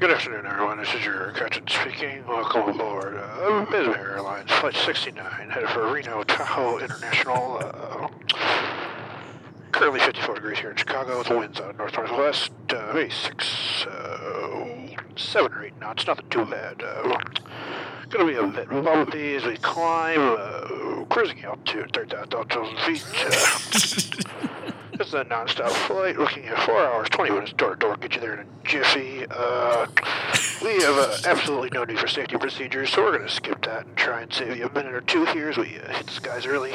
[0.00, 0.78] Good afternoon, everyone.
[0.78, 2.26] This is your captain speaking.
[2.26, 7.58] Welcome aboard uh, Bismarck Airlines Flight 69, headed for Reno Tahoe International.
[7.62, 8.08] Uh,
[9.72, 14.86] currently 54 degrees here in Chicago, with winds out north northwest, uh, maybe six, uh,
[15.16, 16.06] seven or eight knots.
[16.06, 16.82] Nothing too bad.
[16.82, 17.18] Uh,
[18.08, 20.18] gonna be a bit bumpy as we climb.
[20.18, 23.04] Uh, cruising altitude 30,000 feet.
[25.00, 27.96] Uh, this is a non-stop flight, looking at four hours, 20 minutes door to door,
[27.96, 29.24] get you there in a jiffy.
[29.30, 29.86] Uh,
[30.62, 33.86] we have uh, absolutely no need for safety procedures, so we're going to skip that
[33.86, 36.12] and try and save you a minute or two here as we uh, hit the
[36.12, 36.74] skies early.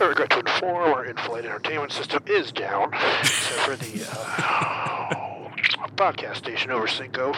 [0.00, 5.48] I regret to inform our in-flight entertainment system is down, except for the uh,
[5.94, 7.34] podcast station over Cinco.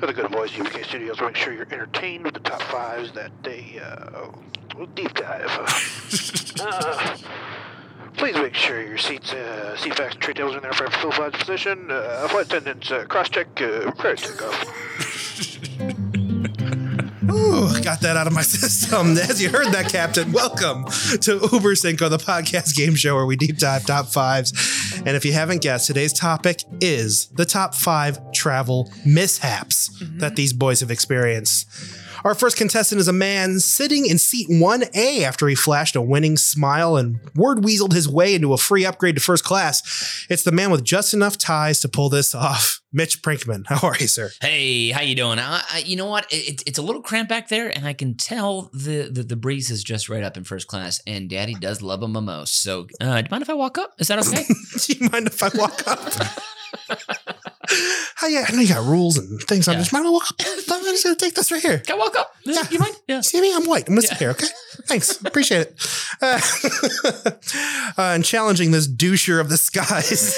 [0.00, 3.30] The good boys at UPK Studios make sure you're entertained with the top fives that
[3.44, 4.30] they uh,
[4.94, 5.48] deep dive.
[8.16, 11.12] Please make sure your seats, uh, seat facts tray tables are in there for full
[11.12, 11.90] flight position.
[11.90, 14.64] Uh, flight attendants, uh, cross check, uh, prior to takeoff.
[17.30, 19.16] Ooh, got that out of my system.
[19.16, 20.84] As you heard that, Captain, welcome
[21.22, 24.52] to Uber Cinco, the podcast game show where we deep dive top fives.
[25.06, 30.52] And if you haven't guessed, today's topic is the top five travel mishaps that these
[30.52, 31.66] boys have experienced.
[32.24, 36.36] Our first contestant is a man sitting in seat 1A after he flashed a winning
[36.36, 40.26] smile and word weaseled his way into a free upgrade to first class.
[40.28, 42.80] It's the man with just enough ties to pull this off.
[42.92, 43.64] Mitch Brinkman.
[43.68, 44.30] How are you, sir?
[44.40, 45.38] Hey, how you doing?
[45.38, 46.26] I, I, you know what?
[46.30, 49.70] It, it's a little cramped back there, and I can tell the, the the breeze
[49.70, 51.00] is just right up in first class.
[51.06, 52.62] And Daddy does love a the most.
[52.62, 53.94] So, uh, do you mind if I walk up?
[53.98, 54.42] Is that okay?
[54.86, 56.00] Do you mind if I walk up?
[58.16, 59.68] Hi, yeah, I know you got rules and things.
[59.68, 59.80] I'm Yeah.
[59.80, 60.36] just if I walk up.
[60.40, 61.78] I'm just gonna take this right here.
[61.78, 62.34] Can I walk up?
[62.44, 62.62] Yeah.
[62.70, 62.96] You mind?
[63.06, 63.20] Yeah.
[63.20, 63.54] See me?
[63.54, 63.86] I'm white.
[63.86, 64.30] I'm gonna sit here.
[64.30, 64.46] Okay.
[64.86, 65.20] Thanks.
[65.20, 65.76] Appreciate it.
[66.22, 66.38] Uh,
[67.96, 70.36] uh, and challenging this doucher of the skies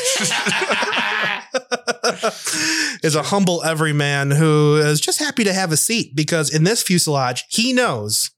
[3.03, 6.83] is a humble everyman who is just happy to have a seat because in this
[6.83, 8.31] fuselage, he knows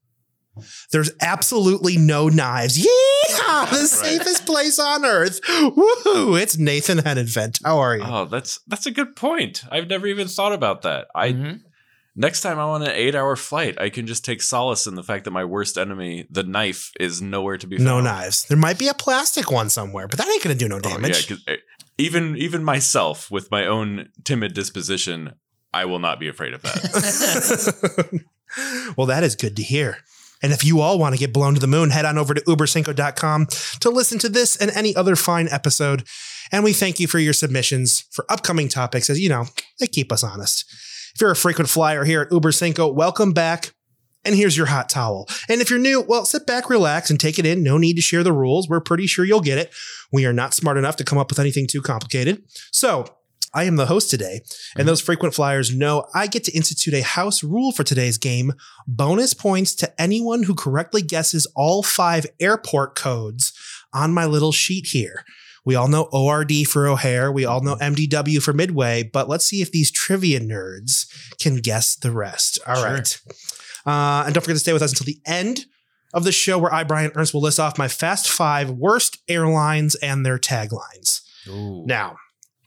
[0.92, 2.78] there's absolutely no knives.
[2.78, 5.41] Yeah, the safest place on earth.
[5.42, 6.41] Woohoo!
[6.41, 7.60] It's Nathan Hennenvent.
[7.65, 8.04] How are you?
[8.04, 9.62] Oh, that's that's a good point.
[9.70, 11.06] I've never even thought about that.
[11.15, 11.60] I Mhm.
[12.16, 15.25] next time I'm on an eight-hour flight, I can just take solace in the fact
[15.25, 17.86] that my worst enemy, the knife, is nowhere to be found.
[17.86, 18.44] no knives.
[18.44, 20.94] There might be a plastic one somewhere, but that ain't gonna do no Oh, yeah,
[20.97, 21.28] damage.
[21.28, 21.56] 'cause, eh,
[21.98, 25.32] even even myself, with my own timid disposition,
[25.72, 28.25] I will not be afraid of that.
[28.97, 29.98] well, that is good to hear.
[30.44, 32.41] And if you all want to get blown to the moon, head on over to
[32.43, 33.47] ubercinco.com
[33.81, 36.05] to listen to this and any other fine episode.
[36.53, 39.47] And we thank you for your submissions for upcoming topics, as you know,
[39.81, 40.66] they keep us honest.
[41.15, 43.72] If you're a frequent flyer here at Uber Cinco, welcome back.
[44.22, 45.31] And here's your hot towel.
[45.49, 47.62] And if you're new, well, sit back, relax, and take it in.
[47.62, 48.69] No need to share the rules.
[48.69, 49.72] We're pretty sure you'll get it.
[50.12, 52.43] We are not smart enough to come up with anything too complicated.
[52.71, 53.06] So,
[53.54, 54.41] I am the host today,
[54.76, 58.53] and those frequent flyers know I get to institute a house rule for today's game
[58.87, 63.53] bonus points to anyone who correctly guesses all five airport codes
[63.92, 65.25] on my little sheet here.
[65.65, 69.62] We all know ORD for O'Hare, we all know MDW for Midway, but let's see
[69.62, 71.06] if these trivia nerds
[71.41, 72.59] can guess the rest.
[72.66, 72.84] All Sure.
[72.84, 73.21] right,
[73.86, 75.66] Uh, and don't forget to stay with us until the end
[76.12, 79.94] of the show where I, Brian Ernst, will list off my fast five worst airlines
[79.97, 81.21] and their taglines.
[81.48, 81.84] Ooh.
[81.86, 82.16] Now,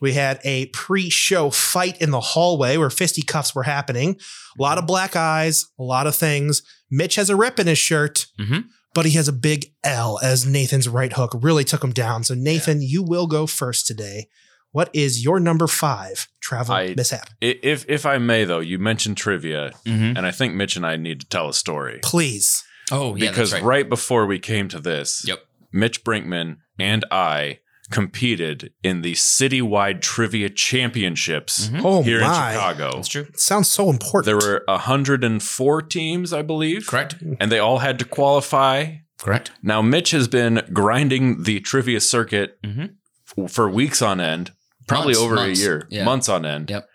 [0.01, 4.17] we had a pre show fight in the hallway where fisticuffs were happening.
[4.57, 6.61] A lot of black eyes, a lot of things.
[6.89, 8.65] Mitch has a rip in his shirt, Mhm.
[8.93, 12.23] but he has a big L as Nathan's right hook really took him down.
[12.23, 14.27] So, Nathan, you will go first today.
[14.71, 17.29] What is your number five travel I- mishap?
[17.41, 20.17] If if I may, though, you mentioned trivia, Mhm.
[20.17, 22.63] and I think Mitch and I need to tell a story Please.
[22.91, 23.29] Oh, yeah.
[23.29, 23.67] because that's right.
[23.83, 23.89] right.
[23.89, 25.43] before we came to this, Yep.
[25.73, 31.81] Mitch Brinkman and I competed in the citywide trivia championships Mhm.
[31.83, 32.23] Oh, here in.
[32.25, 32.91] Chicago.
[32.95, 33.27] That's true.
[33.35, 34.25] Sounds so important.
[34.25, 36.87] There were 104 teams, I believe.
[36.87, 37.15] Correct.
[37.39, 38.95] And they all had to qualify.
[39.19, 39.51] Correct.
[39.63, 42.91] Now, Mitch has been grinding the trivia circuit Mhm.
[43.37, 44.51] f- for weeks on end,
[44.87, 45.59] probably Months, over months.
[45.59, 46.03] a year, Yeah.
[46.03, 46.69] months on end.
[46.69, 46.87] Yep.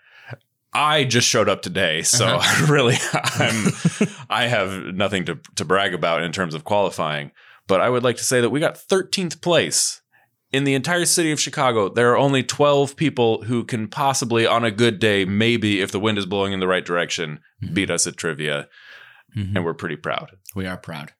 [0.75, 2.65] I just showed up today, so Uh-huh.
[2.71, 3.73] really, I'm
[4.29, 7.31] I have nothing to to brag about in terms of qualifying.
[7.67, 10.01] But I would like to say that we got 13th place
[10.53, 11.89] in the entire city of Chicago.
[11.89, 15.99] There are only 12 people who can possibly, on a good day, maybe if the
[15.99, 17.73] wind is blowing in the right direction, Mhm.
[17.73, 18.69] beat us at trivia,
[19.35, 19.55] Mhm.
[19.55, 20.31] and we're pretty proud.
[20.55, 21.11] We are proud.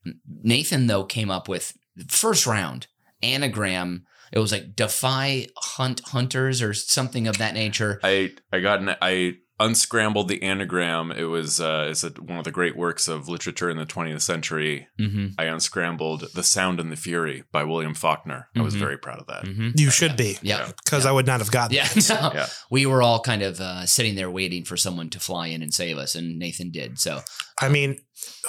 [0.44, 1.74] Nathan, though, came up with
[2.08, 2.88] first round
[3.24, 4.06] anagram.
[4.32, 8.00] It was like defy hunt hunters or something of that nature.
[8.04, 11.12] I I got an I unscrambled the anagram.
[11.12, 14.22] It was uh, it's a, one of the great works of literature in the 20th
[14.22, 14.88] century.
[15.00, 15.28] Mm-hmm.
[15.38, 18.50] I unscrambled The Sound and the Fury by William Faulkner.
[18.56, 18.80] I was Mhm.
[18.80, 19.46] very proud of that.
[19.46, 19.70] Mm-hmm.
[19.76, 20.72] You should be, Yeah.
[20.84, 21.88] because I would not have gotten Yeah.
[21.88, 22.10] that.
[22.34, 22.40] no.
[22.40, 22.48] Yeah.
[22.72, 25.74] We were all kind of uh, sitting there waiting for someone to fly in and
[25.74, 27.00] save us, and Nathan did.
[27.00, 27.22] So
[27.62, 28.00] I mean,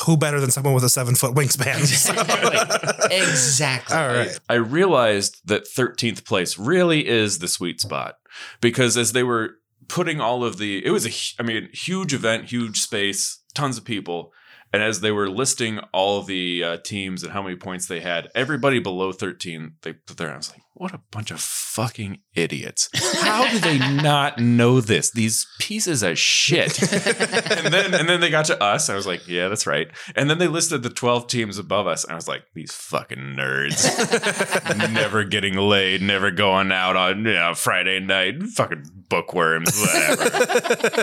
[0.07, 1.79] who better than someone with a seven foot wingspan?
[1.81, 3.17] exactly.
[3.17, 3.97] exactly.
[3.97, 4.39] All right.
[4.49, 8.17] I realized that 13th place really is the sweet spot
[8.61, 9.57] because as they were
[9.89, 13.85] putting all of the, it was a I mean, huge event, huge space, tons of
[13.85, 14.33] people.
[14.75, 18.29] And as they were listing all the uh, teams and how many points they had,
[18.35, 22.91] everybody below 13, they put their, hands like, what a bunch of fucking idiots.
[23.23, 25.13] How do they not know this?
[25.13, 26.83] These pieces of shit.
[26.93, 28.91] and then and then they got to us.
[28.91, 29.87] I was like, yeah, that's right.
[30.17, 32.03] And then they listed the 12 teams above us.
[32.03, 33.85] And I was like, these fucking nerds.
[34.93, 40.99] never getting laid, never going out on you know, Friday night, fucking bookworms, whatever.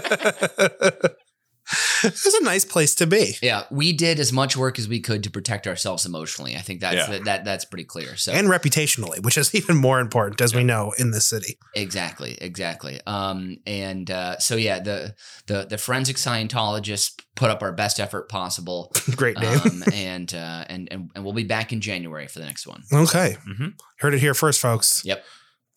[2.04, 3.36] it's a nice place to be.
[3.42, 6.56] Yeah, we did as much work as we could to protect ourselves emotionally.
[6.56, 7.20] I think that's Yeah.
[7.26, 8.16] that that's pretty clear.
[8.18, 11.58] So And reputationally, which is even more important, as we know in this city.
[11.76, 13.00] exactly, exactly.
[13.06, 15.16] Um, and uh, so yeah, the
[15.48, 19.60] the the forensic Scientologists put up our best effort possible, Great name.
[19.60, 22.84] um, and, uh, and and and we'll be back in January for the next one.
[22.92, 23.38] okay.
[23.48, 23.74] Mhm.
[24.00, 25.04] Heard it here first, folks.
[25.06, 25.24] Yep.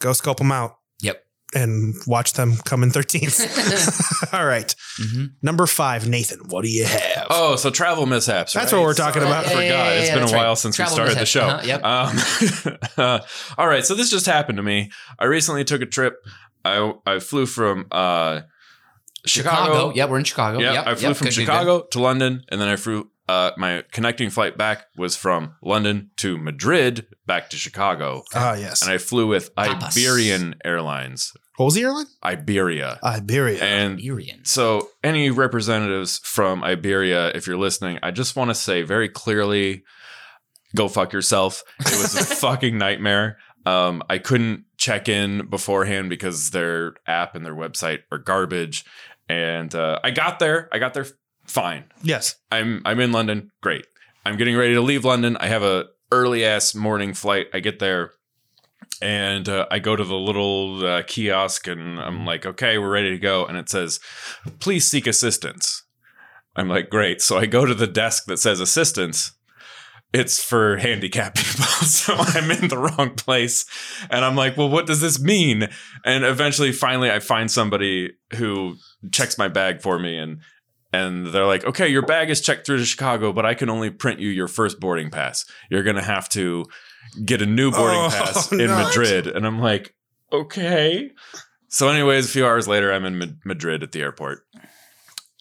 [0.01, 0.79] Go scope them out.
[1.55, 4.33] And watch them come in 13th.
[4.35, 4.75] All right.
[4.99, 7.27] hmm Number five, Nathan, what do you have?
[7.31, 8.53] oh, so travel mishaps.
[8.53, 8.79] That's right?
[8.79, 9.47] what we're talking Sorry, about.
[9.47, 9.63] I Yeah, forgot.
[9.65, 10.59] yeah, yeah, it's yeah, been a while right.
[10.59, 11.47] since Travel we started the show.
[11.47, 12.99] Uh-huh, yep.
[12.99, 13.21] Um,
[13.59, 14.91] all right, so this just happened to me.
[15.19, 16.15] I recently took a trip.
[16.65, 18.43] I I flew from uh,
[19.27, 19.65] Chicago.
[19.73, 19.93] Chicago.
[19.95, 20.59] Yeah, we're in Chicago.
[20.61, 21.31] Yeah, Yep, I flew yep, from.
[21.31, 23.11] Chicago to London, and then I flew.
[23.27, 28.83] Uh, my connecting flight back was from London to Madrid, back to Chicago, Ah, yes.
[28.83, 31.33] and I flew with Iberian Airlines.
[31.57, 32.07] What was the airline?
[32.23, 32.99] Iberia.
[33.03, 33.63] Iberia.
[33.63, 34.45] And Iberian.
[34.45, 39.85] so, any representatives from Iberia, if you're listening, I just want to say very clearly
[40.75, 41.63] go fuck yourself.
[41.81, 43.39] It was a fucking nightmare.
[43.67, 48.85] Um, I couldn't check in beforehand because their app and their website are garbage.
[49.29, 50.69] And uh, I got there.
[50.73, 51.07] I got there
[51.47, 51.85] fine.
[52.03, 52.37] yes.
[52.51, 53.51] I'm I'm in London.
[53.63, 53.87] Great.
[54.27, 55.37] I'm getting ready to leave London.
[55.39, 57.47] I have a early ass morning flight.
[57.55, 58.13] I get there
[59.01, 63.11] and uh, I go to the little uh, kiosk and I'm like, okay, we're ready
[63.11, 63.45] to go.
[63.45, 64.01] And it says,
[64.61, 65.85] please seek assistance.
[66.57, 67.21] I'm like, great.
[67.21, 69.33] So I go to the desk that says assistance.
[70.13, 71.65] It's for handicapped people.
[71.65, 73.67] so I'm in the wrong place.
[74.11, 75.69] And I'm like, well, what does this mean?
[76.05, 78.77] And eventually, finally, I find somebody who
[79.11, 80.41] checks my bag for me and
[80.93, 83.91] and they're like, okay, your bag is checked through to Chicago, but I can only
[83.91, 85.45] print you your first boarding pass.
[85.69, 86.67] You're going to have to
[87.25, 88.85] get a new boarding Oh, pass in no.
[88.85, 89.27] Madrid.
[89.27, 89.95] And I'm like,
[90.33, 91.11] okay.
[91.69, 94.41] So, anyways, a few hours later, I'm in Mad- Madrid at the airport.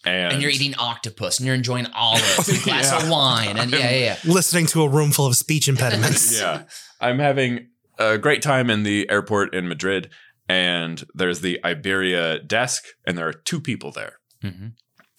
[0.06, 3.02] And, And you're eating octopus and you're enjoying olives and a glass Yeah.
[3.02, 3.56] of wine.
[3.56, 4.16] And yeah, yeah, yeah.
[4.32, 6.38] Listening to a room full of speech impediments.
[6.40, 6.64] yeah,
[7.00, 7.68] I'm having
[7.98, 10.10] a great time in the airport in Madrid.
[10.46, 14.16] And there's the Iberia desk, and there are two people there.
[14.44, 14.72] Mhm.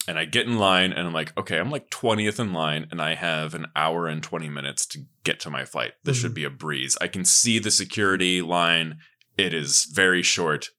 [0.08, 3.02] And I get in line and I'm like, okay, I'm like 20th in line and
[3.02, 5.94] I have an hour and 20 minutes to get to my flight.
[6.04, 6.98] This should be a breeze.
[7.02, 9.00] I can see the security line.
[9.38, 10.70] It is very short.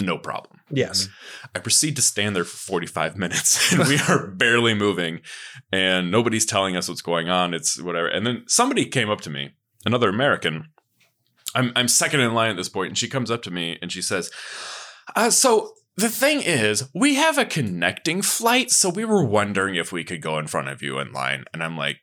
[0.00, 0.60] No problem.
[0.70, 1.08] Yes.
[1.54, 5.20] I proceed to stand there for 45 minutes and we are barely moving
[5.70, 7.54] and nobody's telling us what's going on.
[7.54, 8.08] It's whatever.
[8.08, 9.50] And then somebody came up to me,
[9.84, 10.68] another American.
[11.54, 13.92] I'm, I'm second in line at this point, and she comes up to me and
[13.92, 14.30] she says,
[15.14, 19.92] uh, So the thing is, we have a connecting flight, so we were wondering if
[19.92, 21.44] we could go in front of you in line.
[21.52, 21.98] And I'm like,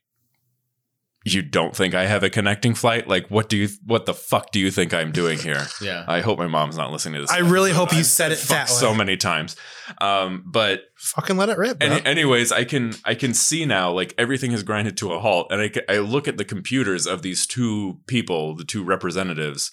[1.25, 3.07] you don't think I have a connecting flight?
[3.07, 5.65] Like, what do you, what the fuck do you think I'm doing here?
[5.81, 6.03] Yeah.
[6.07, 7.31] I hope my mom's not listening to this.
[7.31, 8.73] I really hope you I've said it that way.
[8.73, 9.55] so many times.
[10.01, 14.13] Um, but Fucking let it rip, any, anyways, I can I can see now like
[14.17, 17.47] everything has grinded to a halt, and I I look at the computers of these
[17.47, 19.71] two people, the two representatives,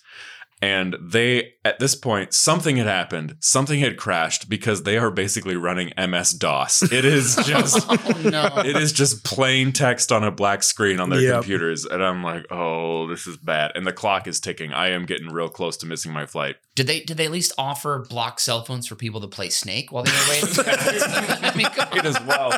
[0.67, 5.55] and they at this point something had happened, something had crashed because they are basically
[5.57, 6.83] running MS DOS.
[6.93, 7.87] It is just.
[7.89, 8.63] oh no.
[8.65, 11.33] It is just plain text on a black screen on their Yep.
[11.35, 11.85] computers.
[11.85, 13.73] And I'm like, oh, this is bad.
[13.75, 14.73] And the clock is ticking.
[14.73, 16.57] I am getting real close to missing my flight.
[16.75, 19.93] Did they did they at least offer block cell phones for people to play Snake
[19.93, 20.65] while they were waiting?
[20.67, 22.53] I mean, come it as well.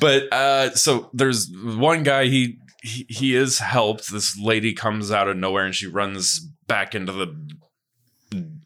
[0.00, 2.24] But uh, so there's one guy.
[2.26, 4.10] He, he he is helped.
[4.10, 7.34] This lady comes out of nowhere and she runs back into the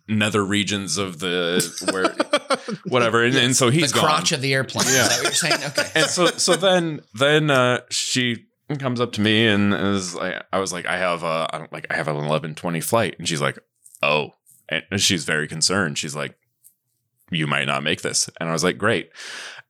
[0.06, 1.60] nether regions of the
[1.92, 2.14] where
[2.86, 3.24] whatever.
[3.24, 4.04] And, and so the he's gone.
[4.04, 4.86] crotch of the airplane.
[4.86, 5.02] Yeah.
[5.02, 5.64] Is that what you're saying?
[5.64, 5.90] Okay.
[5.94, 8.44] And so so then then uh, she
[8.78, 11.72] comes up to me and is like, I was like, I have a I don't
[11.72, 13.58] like I have an eleven twenty flight, and she's like,
[14.02, 14.32] oh,
[14.68, 15.98] and she's very concerned.
[15.98, 16.36] She's like.
[17.30, 18.28] you might not make this.
[18.38, 19.10] And I was like, great.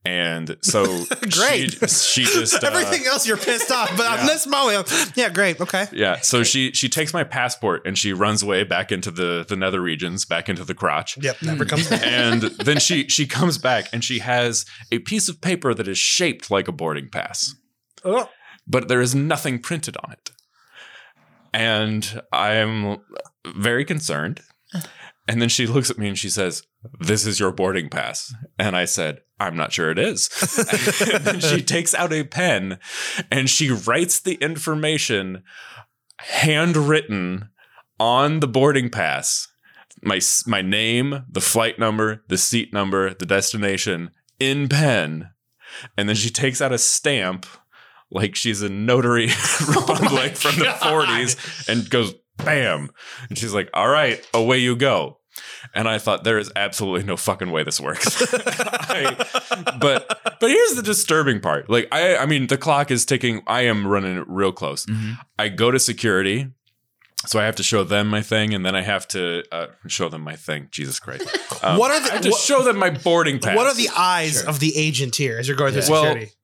[0.06, 0.84] And so
[1.30, 1.72] Great.
[1.72, 4.26] she, she just uh, Everything else you're pissed off, but on yeah.
[4.26, 5.86] this moment, yeah, great, okay.
[5.92, 6.20] Yeah.
[6.20, 9.80] So she she takes my passport and she runs away back into the the nether
[9.80, 11.16] regions, back into the crotch.
[11.22, 12.02] Yep, never comes back.
[12.04, 15.96] And then she she comes back and she has a piece of paper that is
[15.96, 17.54] shaped like a boarding pass,
[18.04, 18.28] Oh.
[18.66, 20.30] but there is nothing printed on it.
[21.54, 22.98] And I'm
[23.46, 24.40] very concerned.
[25.26, 26.62] And then she looks at me and she says,
[27.00, 28.34] This is your boarding pass.
[28.58, 30.28] And I said, I'm not sure it is.
[31.12, 32.78] and then she takes out a pen
[33.30, 35.42] and she writes the information
[36.18, 37.48] handwritten
[37.98, 39.48] on the boarding pass
[40.04, 45.30] my my name, the flight number, the seat number, the destination in pen,
[45.96, 47.46] and then she takes out a stamp
[48.10, 52.90] like she's a notary oh republic from the 40s and goes bam
[53.28, 55.18] and she's like all right away you go
[55.74, 60.74] and i thought there is absolutely no fucking way this works I- but but here's
[60.74, 64.52] the disturbing part like i i mean the clock is ticking i am running real
[64.52, 65.16] close Mhm.
[65.38, 66.48] I go to security.
[67.26, 70.10] So I have to show them my thing, and then I have to uh, show
[70.10, 70.68] them my thing.
[70.70, 71.26] Jesus Christ!
[71.62, 73.56] Um, What are the- I have to what- show them my boarding pass.
[73.56, 74.50] What are the eyes Sure.
[74.50, 75.88] of the agent here as you're going through Yeah.
[75.90, 76.26] Well, security?
[76.26, 76.43] Well,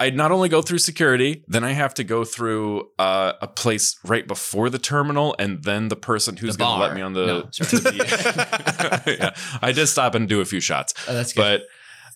[0.00, 3.98] I not only go through security, then I have to go through uh, a place
[4.04, 7.26] right before the terminal, and then the person who's going to let me on the.
[7.26, 7.96] No, sorry.
[9.18, 9.30] yeah,
[9.62, 11.40] I did stop and do a few shots, Oh, that's good.
[11.40, 11.62] but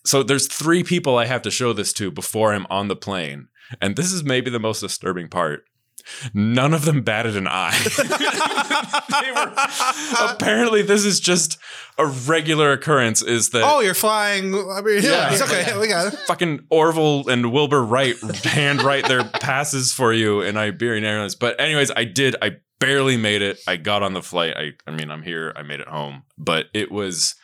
[0.05, 3.47] so there's three people I have to show this to before I'm on the plane,
[3.81, 5.63] and this is maybe the most disturbing part.
[6.33, 7.77] None of them batted an eye.
[9.21, 9.53] they were
[10.31, 11.57] apparently this is just
[11.97, 13.21] a regular occurrence.
[13.21, 14.53] Is that oh, you're flying.
[14.53, 15.31] I mean, Yeah.
[15.31, 15.77] it's okay.
[15.79, 16.19] We got it.
[16.27, 21.35] fucking Orville and Wilbur Wright handwrite their passes for you in Iberian Airlines.
[21.35, 22.35] But anyways, I did.
[22.41, 23.59] I barely made it.
[23.67, 24.55] I got on the flight.
[24.57, 25.53] I I mean, I'm here.
[25.55, 26.23] I made it home.
[26.37, 27.35] But it was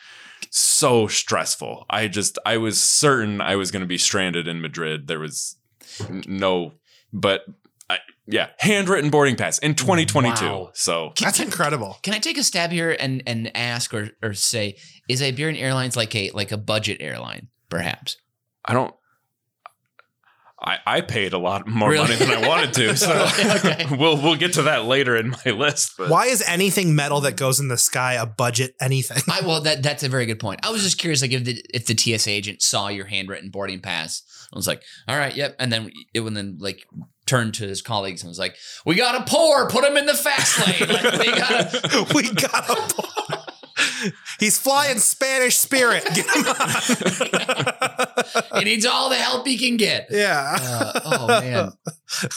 [0.50, 1.86] so stressful.
[1.90, 5.06] I just I was certain I was going to be stranded in Madrid.
[5.08, 5.56] There was
[6.26, 6.72] no
[7.12, 7.44] but
[8.26, 10.44] yeah, handwritten boarding pass in 2022.
[10.44, 10.70] Wow.
[10.74, 11.98] So That's incredible.
[12.02, 14.76] Can I take a stab here and and ask or or say
[15.08, 18.16] is Iberian Airlines like a like a budget airline perhaps?
[18.64, 18.94] I don't.
[20.66, 22.04] I, I paid a lot more Really?
[22.04, 23.12] money than I wanted to, so
[23.56, 23.84] Okay.
[23.98, 25.92] we'll we'll get to that later in my list.
[25.98, 29.18] But Why is anything metal that goes in the sky a budget anything?
[29.30, 30.60] I well that that's a very good point.
[30.64, 33.80] I was just curious like if the if the TSA agent saw your handwritten boarding
[33.80, 34.22] pass,
[34.54, 36.86] I was like, all right, yep, and then it would then like
[37.26, 40.14] turned to his colleagues and was like, we got to pour, put him in the
[40.14, 40.88] fast lane.
[40.88, 41.18] Like,
[42.14, 43.43] we got a.
[44.38, 46.04] He's flying Spanish Spirit.
[46.14, 48.58] Get him on.
[48.58, 50.08] he needs all the help he can get.
[50.10, 50.56] yeah.
[50.60, 51.72] Uh, oh man,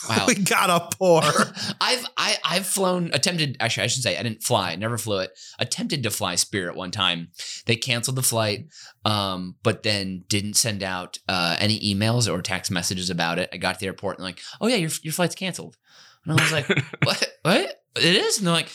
[0.09, 0.25] wow.
[0.27, 1.21] We got a pour.
[1.81, 5.38] I've I, I've flown attempted actually I should say I didn't fly never flew it
[5.59, 7.29] attempted to fly Spirit one time
[7.65, 8.67] they canceled the flight
[9.05, 13.57] um but then didn't send out uh, any emails or text messages about it I
[13.57, 15.77] got to the airport and like oh yeah your your flight's canceled
[16.25, 16.67] and I was like
[17.03, 18.69] what what it is and they're like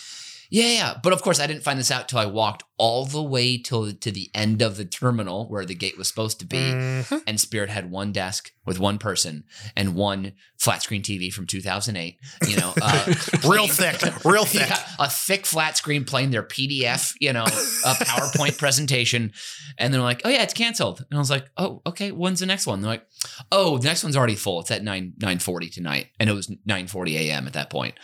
[0.54, 3.23] yeah yeah but of course I didn't find this out till I walked all the
[3.23, 6.59] way till to the end of the terminal where the gate was supposed to be
[6.59, 7.23] Mhm.
[7.26, 9.44] and Spirit had one desk with one person
[9.76, 12.16] and one flat screen TV from 2008.
[12.49, 13.14] You know, uh,
[13.49, 14.00] Real thick.
[14.25, 14.68] Real thick.
[14.68, 19.32] Yeah, a thick flat screen playing their PDF, you know, a PowerPoint presentation,
[19.78, 22.11] and they're like, "Oh yeah, it's canceled." And I was like, "Oh, okay.
[22.12, 23.06] When's the next one?" They're like,
[23.50, 24.61] "Oh, the next one's already full.
[24.61, 27.47] It's at nine nine forty tonight," and it was nine forty a.m.
[27.49, 27.94] at that point.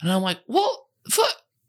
[0.00, 1.22] And I'm like, "Well, fu-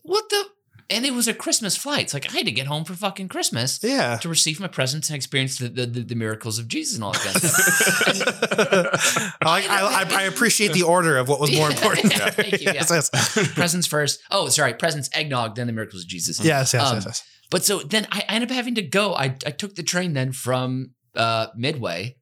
[0.06, 0.44] what the?"
[0.88, 2.02] And it was a Christmas flight.
[2.04, 4.18] It's like I had to get home for fucking Christmas Yeah.
[4.18, 7.12] to receive my presents and experience the, the, the, the miracles of Jesus and all
[7.14, 9.38] that stuff.
[9.42, 11.76] I, I, I appreciate the order of what was more Yeah.
[11.76, 12.16] important.
[12.16, 13.02] Yeah, thank you, Yes, yeah.
[13.14, 13.54] yes.
[13.54, 14.20] presents first.
[14.30, 16.40] Oh, sorry, presents, eggnog, then the miracles of Jesus.
[16.40, 17.24] Yes, yes, Um, yes, yes.
[17.50, 19.16] But so then I, I ended up having to go.
[19.16, 22.18] I, I took the train then from uh, Midway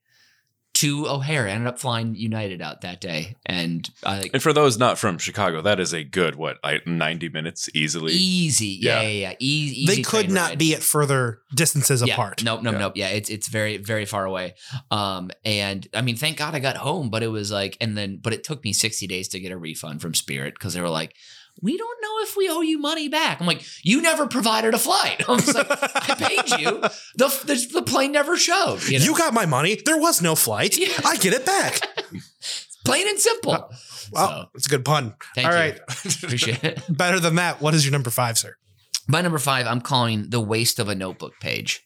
[0.84, 1.48] to O'Hare.
[1.48, 5.18] I ended up flying United out that day, and I and for those not from
[5.18, 8.14] Chicago, that is a good what like 90 minutes easily.
[8.14, 9.08] easy, yeah, Yeah.
[9.08, 9.86] yeah, yeah, easy.
[9.86, 10.60] They easy could not ride.
[10.60, 12.44] be at further distances yeah, apart.
[12.44, 12.80] Nope, nope, Yeah.
[12.80, 12.94] nope.
[12.96, 14.56] Yeah, it's it's very very far away.
[14.92, 18.20] Um, and I mean, thank God I got home, but it was like, and then,
[18.22, 20.90] but it took me sixty days to get a refund from Spirit because they were
[20.90, 21.16] like,
[21.62, 23.40] we don't know if we owe you money back.
[23.40, 25.24] I'm like, you never provided a flight.
[25.30, 26.82] I was like, I paid you.
[27.16, 28.84] The the, the plane never showed.
[28.88, 29.80] You, You, got my money.
[29.86, 30.78] There was no flight.
[30.78, 30.88] Yeah.
[31.06, 31.80] I get it back.
[32.86, 33.52] plain and simple.
[33.52, 35.16] Well, So, it's a good pun.
[35.36, 35.60] thank All you.
[35.60, 35.80] right.
[36.24, 36.82] Appreciate it.
[36.90, 37.62] Better than that.
[37.62, 38.56] What is your number five, sir?
[39.08, 41.82] By number five, I'm calling the waste of a notebook page.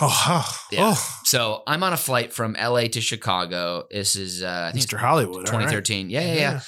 [0.00, 0.94] Oh, oh, Yeah.
[0.96, 3.84] oh So I'm on a flight from LA to Chicago.
[3.90, 4.96] This is uh, I think Mr.
[4.98, 5.48] Hollywood.
[5.48, 5.68] all right.
[5.68, 6.08] 2013.
[6.10, 6.60] Yeah, yeah, yeah.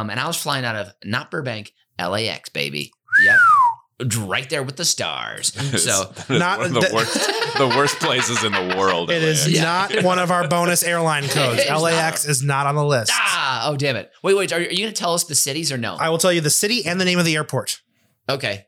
[0.00, 2.92] Um, and I was flying out of not Burbank, LAX, baby.
[3.24, 3.38] Yep.
[4.28, 5.52] right there with the stars.
[5.82, 7.14] So Not- one of the that- worst,
[7.58, 9.10] the worst places in the world.
[9.10, 9.50] It is LAX.
[9.56, 9.62] Yeah.
[9.62, 11.60] not one of our bonus airline codes.
[11.62, 11.82] It's not.
[11.82, 13.10] LAX is not on the list.
[13.14, 14.10] ah, oh damn it!
[14.22, 14.52] Wait, wait.
[14.52, 15.96] Are, are you going to tell us the cities or no?
[15.98, 17.80] I will tell you the city and the name of the airport,
[18.28, 18.66] okay,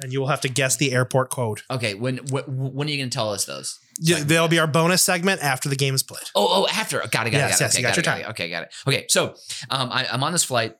[0.00, 1.60] and you will have to guess the airport code.
[1.70, 1.92] okay.
[1.94, 3.78] When wh- when are you going to tell us those?
[4.00, 6.22] Yeah, There'll be our bonus segment after the game is played.
[6.34, 6.98] Oh, oh, after.
[7.00, 7.60] Got it, got it, Yes, got it.
[7.60, 8.20] yes, okay, you got got, your it, got time.
[8.22, 8.30] it.
[8.30, 8.74] Okay, got it.
[8.88, 9.34] Okay, so
[9.68, 10.76] um, I, I'm on this flight,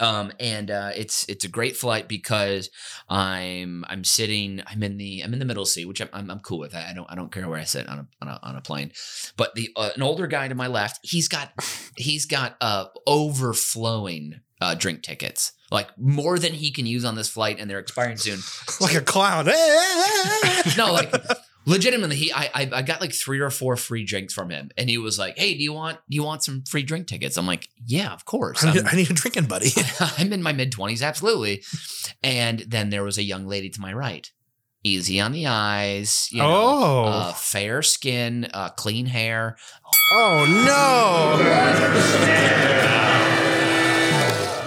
[0.00, 2.70] um, and uh, it's it's a great flight because
[3.08, 6.40] I'm I'm sitting I'm in the I'm in the middle seat, which I'm I'm, I'm
[6.40, 6.74] cool with.
[6.74, 8.92] I don't I don't care where I sit on a on a, on a plane,
[9.36, 11.52] but the uh, an older guy to my left, he's got
[11.96, 15.52] he's got uh overflowing uh, drink tickets.
[15.70, 18.40] Like more than he can use on this flight, and they're expiring soon.
[18.80, 19.46] Like a clown.
[20.76, 21.12] No, like
[21.68, 24.90] legitimately, he I, I I got like three or four free drinks from him, and
[24.90, 27.46] he was like, "Hey, do you want do you want some free drink tickets?" I'm
[27.46, 29.70] like, "Yeah, of course." I need, I'm, I need a drinking buddy.
[30.00, 31.62] I'm in my mid twenties, absolutely.
[32.22, 34.28] And then there was a young lady to my right,
[34.82, 37.04] easy on the eyes, you know, oh.
[37.04, 39.56] uh, fair skin, uh, clean hair.
[40.12, 40.46] oh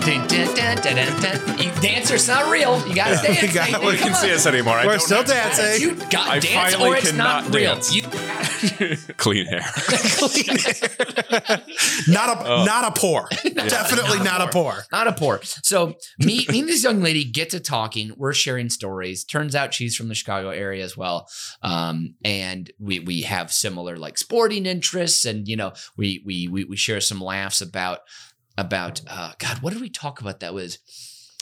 [0.01, 1.57] Dun, dun, dun, dun, dun, dun.
[1.59, 2.77] You- Dancer's not real.
[2.87, 3.41] You gotta Yeah, dance.
[3.41, 3.71] we got- baby.
[3.73, 4.35] Nobody can Come see on.
[4.35, 4.73] us anymore.
[4.75, 5.81] I We're don't still have- dancing.
[5.81, 7.73] You got I dance finally or it's not cannot real.
[7.75, 7.93] dance.
[7.95, 8.01] You,
[9.17, 9.61] Clean hair.
[9.75, 11.61] Clean hair.
[12.07, 12.65] not a Oh.
[12.65, 13.27] not a pour.
[13.43, 14.83] Definitely not not, a a pour.
[14.91, 15.39] not a pour.
[15.43, 18.11] So me, me and this young lady get to talking.
[18.17, 19.23] We're sharing stories.
[19.23, 21.27] Turns out she's from the Chicago area as well,
[21.61, 26.63] um, and we we have similar like sporting interests, and you know we we we,
[26.65, 27.99] we share some laughs about
[28.57, 29.61] about uh, God.
[29.61, 30.39] What did we talk about?
[30.39, 30.79] That was.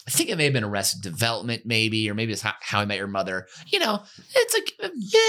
[0.07, 2.97] I think it may have been Arrested Development, maybe, or maybe it's How, I Met
[2.97, 3.45] Your Mother.
[3.67, 4.01] You know,
[4.35, 5.19] it's like Yeah,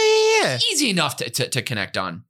[0.42, 0.58] yeah, yeah.
[0.72, 2.24] easy enough to, to, to connect on.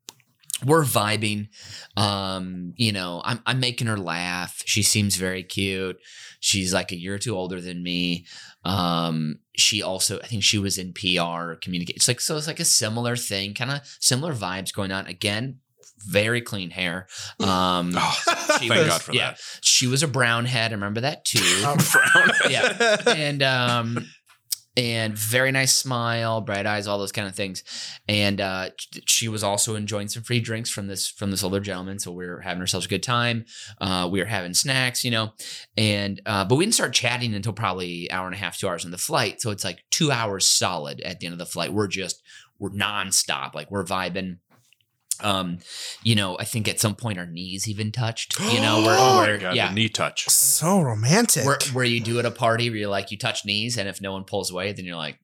[0.65, 1.49] We're vibing.
[1.97, 4.63] Um, you know, I'm I'm making her laugh.
[4.67, 5.97] She seems very cute.
[6.41, 8.27] She's like a year or two older than me.
[8.65, 11.97] Um, she also, I think she was in PR communicate.
[11.97, 15.07] It's like so it's like a similar thing, kind of similar vibes going on.
[15.07, 15.61] Again,
[16.07, 17.07] very clean hair.
[17.39, 18.19] Um Oh,
[18.61, 19.41] she thank was- God for yeah, that.
[19.63, 20.71] She was a brown head.
[20.73, 21.41] I remember that too?
[21.67, 21.79] Um,
[22.51, 22.97] yeah.
[23.07, 24.07] and um
[24.77, 27.65] and very nice smile bright eyes all those kind of things.
[28.09, 28.71] And uh
[29.07, 32.27] she was also enjoying some free drinks from this from this older gentleman so we
[32.27, 33.45] were having ourselves a good time.
[33.81, 35.33] Uh we were having snacks you know.
[35.77, 38.85] And uh but we didn't start chatting until probably hour and a half two hours
[38.85, 41.73] in the flight so it's like two hours solid at the end of the flight.
[41.73, 42.23] We're just
[42.59, 44.39] we're nonstop like we're vibing
[45.23, 45.59] um
[46.03, 49.19] you know i think at some point our knees even touched you know where, Oh
[49.19, 50.27] where God, yeah the knee touch.
[50.29, 51.45] so romantic.
[51.45, 54.01] where, where you do at a party where you're like you touch knees and if
[54.01, 55.19] no one pulls away then you're like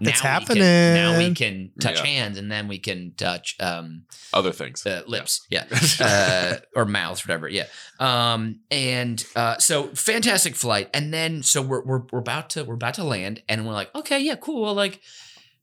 [0.00, 0.94] now It's we can- happening.
[0.94, 2.06] now we can touch Yeah.
[2.06, 4.84] hands and then we can touch um Other things.
[4.84, 5.64] uh, lips yeah,
[6.00, 7.66] uh, or mouths whatever yeah
[8.00, 12.74] um and uh so fantastic flight and then so we're, we're we're about to we're
[12.74, 15.00] about to land and we're like okay yeah cool well like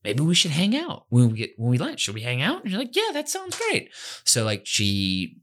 [0.04, 2.64] maybe we should hang out when we get when we land should we hang out?
[2.64, 3.92] And you're like yeah that sounds great.
[4.24, 5.38] So like she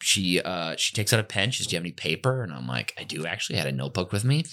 [0.00, 1.50] she uh she takes out a pen.
[1.50, 2.42] She says do you have any paper?
[2.42, 3.56] And i'm like i do actually.
[3.56, 4.44] I had a notebook with me.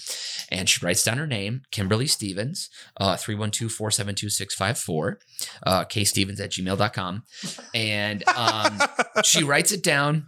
[0.49, 5.15] And she writes down her name kimberly stevens uh 312-472-654
[5.63, 7.23] uh kstevens at gmail.com
[7.73, 8.79] and um
[9.23, 10.27] she writes it down.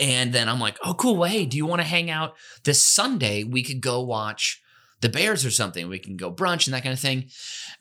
[0.00, 1.16] And then i'm like oh cool.
[1.16, 3.44] Well hey do you want to hang out this sunday?
[3.44, 4.60] We could go watch
[5.00, 5.88] the bears or something.
[5.88, 7.30] We can go brunch and that kind of thing.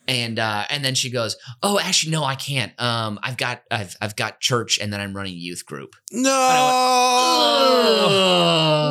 [0.07, 2.79] And uh and then she goes oh actually no i can't.
[2.81, 5.95] Um i've got i've i've got church and then i'm running youth group.
[6.11, 6.29] No.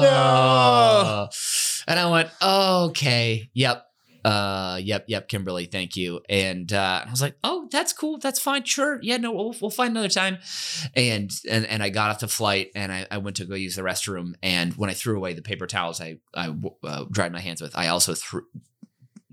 [0.03, 1.29] no!
[1.87, 3.87] And i went okay yep
[4.25, 8.41] uh yep yep kimberly thank you and uh i was like oh that's cool that's
[8.41, 10.39] fine sure yeah no we'll, we'll find another time
[10.95, 13.77] and and and i got off the flight and I, I went to go use
[13.77, 16.53] the restroom and when i threw away the paper towels i i
[16.85, 18.43] uh, dried my hands with i also threw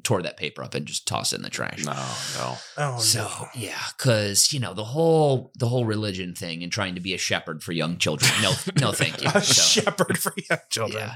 [0.04, 2.58] tore that paper up and just tossed it in the trash No, no.
[2.77, 3.47] Oh so no.
[3.56, 7.19] yeah, because you know the whole the whole religion thing and trying to be a
[7.19, 8.32] shepherd for young children.
[8.41, 9.30] No, no, thank you.
[9.36, 11.04] A So, shepherd for young children.
[11.04, 11.15] yeah,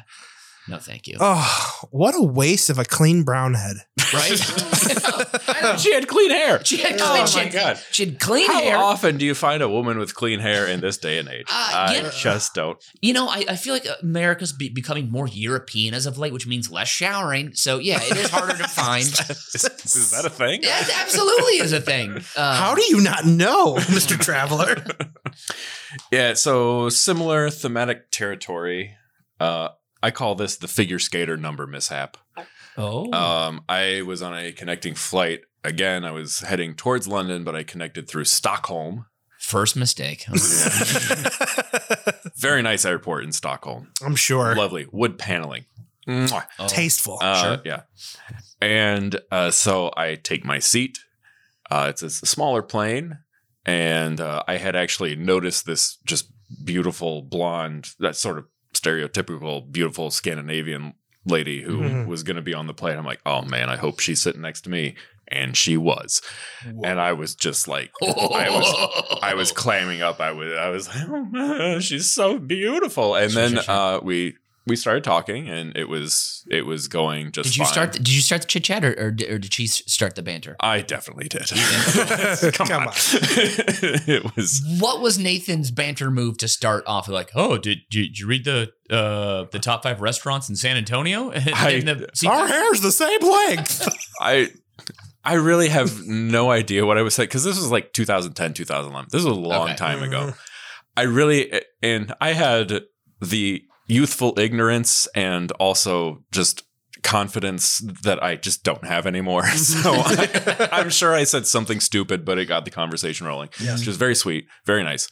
[0.68, 1.18] no, thank you.
[1.20, 3.78] Oh, what a waste of a clean brown head.
[4.14, 4.40] Right?
[5.80, 6.64] She had clean hair.
[6.64, 7.80] She had Oh clean, my she had, God.
[7.92, 8.56] she had clean hair.
[8.56, 8.78] How hair.
[8.78, 11.46] often do you find a woman with clean hair in this day and age?
[11.50, 12.12] Uh, I yeah.
[12.14, 12.84] just don't.
[13.02, 16.46] You know, I, I feel like America's be, becoming more European as of late, which
[16.48, 17.54] means less showering.
[17.54, 19.04] So yeah, it is harder to find.
[19.04, 20.62] is, is that a thing?
[20.64, 22.18] Yeah, it absolutely is a thing.
[22.36, 24.20] Uh, How do you not know, Mr.
[24.20, 24.84] Traveler?
[26.12, 28.96] Yeah, so similar thematic territory.
[29.40, 29.70] Uh,
[30.06, 32.18] I call this the figure skater number mishap.
[32.78, 35.42] Oh, Um, I was on a connecting flight.
[35.64, 39.08] Again, I was heading towards London, but I connected through Stockholm.
[39.40, 40.26] first mistake.
[42.38, 43.92] Very nice airport in Stockholm.
[44.06, 44.56] I'm sure.
[44.56, 45.66] Lovely wood paneling.
[46.08, 46.46] Mwah.
[46.60, 46.68] Oh.
[46.68, 47.18] Tasteful.
[47.22, 47.62] Uh, Sure.
[47.66, 47.82] Yeah.
[48.62, 51.00] And uh, so I take my seat.
[51.72, 53.20] Uh, it's a smaller plane.
[53.66, 56.32] And uh, I had actually noticed this just
[56.64, 60.94] beautiful blonde, that sort of stereotypical beautiful Scandinavian
[61.26, 62.06] lady who Mhm.
[62.08, 62.98] was going to be on the plane.
[62.98, 64.96] I'm like, oh man, I hope she's sitting next to me.
[65.28, 66.22] And she was.
[66.84, 70.20] And I was just like, I was I was clamming up.
[70.20, 73.16] I was I was like, oh, man, she's so beautiful.
[73.16, 73.74] And Sure, then sure, sure.
[73.76, 74.36] uh, we
[74.68, 77.50] we started talking, and it was it was going just.
[77.50, 77.74] Did you fine.
[77.74, 77.94] start?
[77.94, 80.24] The, did you start the chit chat, or, or, did- or did she start the
[80.24, 80.56] banter?
[80.60, 81.48] I definitely did.
[82.54, 82.88] Come on.
[82.94, 84.62] it was.
[84.80, 87.08] What was Nathan's banter move to start off?
[87.08, 91.32] Like, oh, did, did you read the uh, the top five restaurants in San Antonio?
[91.32, 91.40] I-
[91.82, 93.88] the Our hair's the same length.
[94.20, 94.50] I.
[95.28, 99.10] I really have no idea what I was saying because this was like 2010, 2011.
[99.12, 99.76] This was a long Okay.
[99.76, 100.28] time ago.
[100.28, 100.38] Mhm.
[100.98, 101.52] I really,
[101.82, 102.84] and I had
[103.22, 106.64] the youthful ignorance and also just
[107.04, 109.44] confidence that I just don't have anymore.
[109.56, 113.50] So I, I'm sure I said something stupid, but it got the conversation rolling.
[113.60, 113.82] Yes.
[113.82, 115.08] She was very sweet, very nice.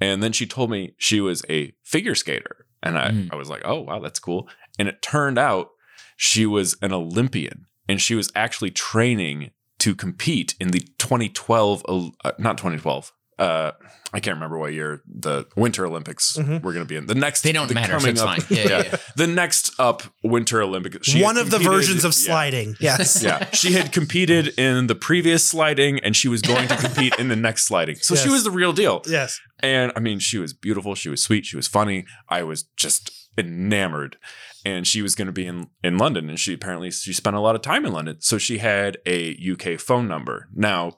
[0.00, 2.66] And then she told me she was a figure skater.
[2.82, 3.32] And I, Mm.
[3.32, 4.48] I was like, oh, wow, that's cool.
[4.78, 5.70] And it turned out
[6.16, 11.84] she was an Olympian and she was actually training to compete in the 2012,
[12.24, 13.12] uh, not 2012.
[13.38, 13.72] Uh,
[14.14, 16.62] I can't remember what year the Winter Olympics Mhm.
[16.62, 17.04] were going to be in.
[17.06, 18.00] The next, They don't the matter.
[18.00, 18.46] So it's up- fine.
[18.56, 18.96] Yeah, yeah, yeah.
[19.16, 21.06] the next up Winter Olympics.
[21.08, 22.26] she had One of the competed- versions of yeah.
[22.26, 22.76] sliding.
[22.80, 23.22] Yes.
[23.22, 27.28] Yeah, she had competed in the previous sliding, and she was going to compete in
[27.28, 27.96] the next sliding.
[27.96, 29.02] So she was the real deal.
[29.06, 29.38] Yes.
[29.60, 30.94] And I mean, she was beautiful.
[30.94, 31.44] She was sweet.
[31.44, 32.06] She was funny.
[32.30, 34.16] I was just enamored.
[34.64, 36.28] And she was going to be in, in London.
[36.28, 38.16] And she apparently she spent a lot of time in London.
[38.20, 40.48] So she had a UK phone number.
[40.54, 40.96] Now,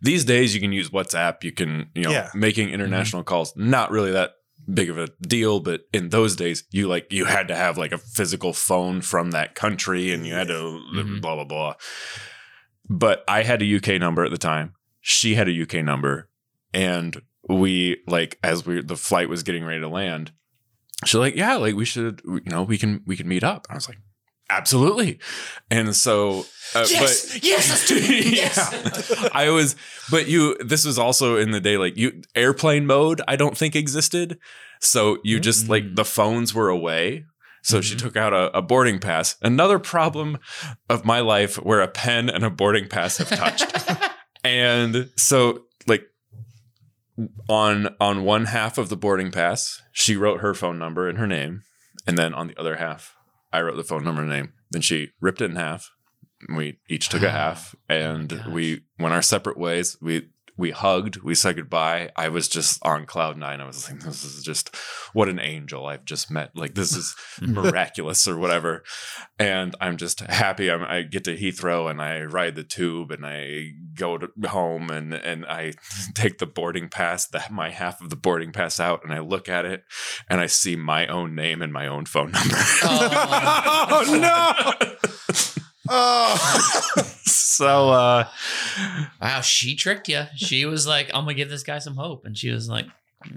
[0.00, 1.42] these days you can use WhatsApp.
[1.44, 2.30] You can, you know, Yeah.
[2.34, 4.32] making international calls, not really that
[4.72, 5.60] big of a deal.
[5.60, 9.30] But in those days, you like, you had to have like a physical phone from
[9.32, 11.20] that country and you had to Mhm.
[11.20, 11.74] blah, blah, blah.
[12.88, 14.74] But I had a UK number at the time.
[15.00, 16.28] She had a UK number
[16.72, 20.32] and we like as we the flight was getting ready to land
[21.04, 23.74] she's like yeah like we should you know we can we can meet up i
[23.74, 23.98] was like
[24.50, 25.18] absolutely
[25.70, 28.26] and so uh, Yes, but yes, let's do it.
[28.34, 29.10] Yes.
[29.22, 29.76] yeah i was
[30.10, 33.74] but you this was also in the day like you airplane mode i don't think
[33.76, 34.38] existed
[34.80, 35.96] so you just like Mm.
[35.96, 37.24] the phones were away
[37.62, 37.98] so she Mhm.
[37.98, 40.38] took out a, a boarding pass another problem
[40.88, 43.66] of my life where a pen and a boarding pass have touched
[44.44, 46.04] and so like
[47.48, 51.26] on on one half of the boarding pass she wrote her phone number and her
[51.26, 51.62] name
[52.06, 53.15] and then on the other half
[53.56, 54.52] i wrote the phone number and name.
[54.70, 55.90] Then she ripped it in half.
[56.54, 59.96] We each took a Oh, half and we went our separate ways.
[60.00, 62.10] We we hugged we said goodbye.
[62.16, 63.60] I was just on cloud nine.
[63.60, 64.74] I was like this is just
[65.12, 66.50] what an angel i've just met.
[66.54, 67.54] Like this is mhm.
[67.54, 68.82] miraculous or whatever.
[69.38, 70.70] And i'm just happy.
[70.70, 74.90] I'm, i get to heathrow and i ride the tube and i go to home
[74.90, 75.72] and and i
[76.14, 79.48] take the boarding pass that my half of the boarding pass out and i look
[79.48, 79.84] at it
[80.28, 82.56] and i see my own name and my own phone number.
[82.82, 85.55] Oh, oh no.
[85.88, 87.02] Oh.
[87.24, 88.28] so uh
[89.20, 90.24] Wow, she tricked you.
[90.36, 92.86] She was like, "I'm gonna give this guy some hope," and she was like,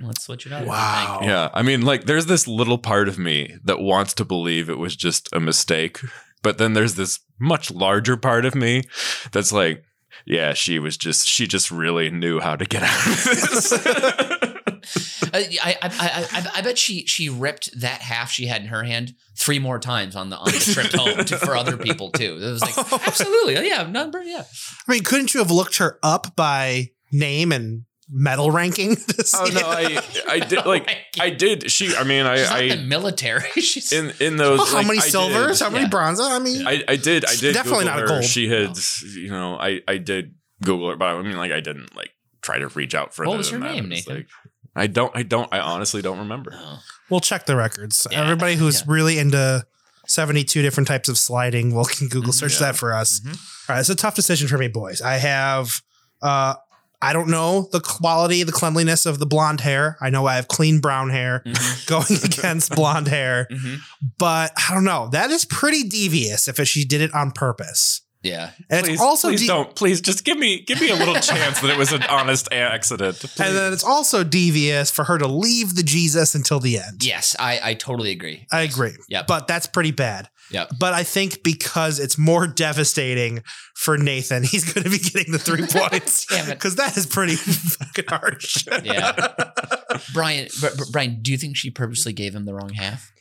[0.02, 1.20] "Let's switch it up." Wow.
[1.24, 4.78] Yeah, I mean, like, there's this little part of me that wants to believe it
[4.78, 6.00] was just a mistake,
[6.44, 8.84] but then there's this much larger part of me
[9.32, 9.84] that's like,
[10.26, 13.72] yeah, she was just, she just really knew how to get out of this.
[15.34, 18.68] Uh, I, I, I, I, I bet she she ripped that half she had in
[18.70, 22.10] her hand three more times on the on the trip home to, for other people
[22.12, 22.38] too.
[22.42, 24.44] It was like absolutely, oh, yeah, number, yeah.
[24.88, 28.96] I mean, couldn't you have looked her up by name and medal ranking?
[28.96, 30.90] to oh no, I, I did like,
[31.20, 31.70] I did.
[31.72, 33.50] She, I mean, She's I, in the I, military.
[33.62, 35.60] She's in in those, Well, how like, many I did- silvers?
[35.60, 35.90] How many Yeah.
[35.90, 36.20] bronze?
[36.20, 37.26] I mean, I, I did.
[37.26, 37.54] I did.
[37.54, 38.08] Definitely Google not a her.
[38.08, 38.24] gold.
[38.24, 38.78] She had,
[39.16, 42.12] you know, I, I did Google her, but I mean, like, I didn't like
[42.42, 43.30] try to reach out further.
[43.30, 44.16] What was than her name, was Nathan?
[44.16, 44.28] Like,
[44.80, 45.16] I don't.
[45.16, 45.48] I don't.
[45.54, 46.52] I honestly don't remember.
[46.56, 46.80] Oh.
[47.10, 48.06] we'll check the records.
[48.12, 48.22] Yeah.
[48.22, 48.86] Everybody who's Yeah.
[48.88, 49.66] really into
[50.08, 52.36] 72 different types of sliding, will can Google Mhm.
[52.40, 52.60] search Yeah.
[52.68, 53.20] that for us.
[53.20, 53.30] Mhm.
[53.34, 53.36] All
[53.76, 55.02] right, it's a tough decision for me, boys.
[55.02, 55.82] I have,
[56.22, 56.54] uh,
[57.02, 59.98] I don't know the quality, the cleanliness of the blonde hair.
[60.02, 61.86] I know I have clean brown hair Mhm.
[61.88, 63.80] going against blonde hair, Mhm.
[64.18, 65.10] but I don't know.
[65.12, 68.02] That is pretty devious if she did it on purpose.
[68.22, 68.52] Yeah.
[68.70, 69.76] And please, it's also please de- don't.
[69.76, 73.18] Please just give me give me a little chance that it was an honest accident.
[73.18, 73.40] Please.
[73.40, 77.04] and then it's also devious for her to leave the Jesus until the end.
[77.04, 78.46] Yes, I, I totally agree.
[78.52, 78.96] I agree.
[79.08, 80.30] Yeah, But that's pretty bad.
[80.52, 80.72] Yep.
[80.80, 83.44] But I think because it's more devastating
[83.76, 86.26] for Nathan, he's going to be getting the three points.
[86.26, 86.50] Damn.
[86.50, 88.66] Because that is pretty fucking harsh.
[88.84, 89.14] Yeah.
[90.14, 93.12] Brian, Br- Br- Brian, do you think she purposely gave him the wrong half?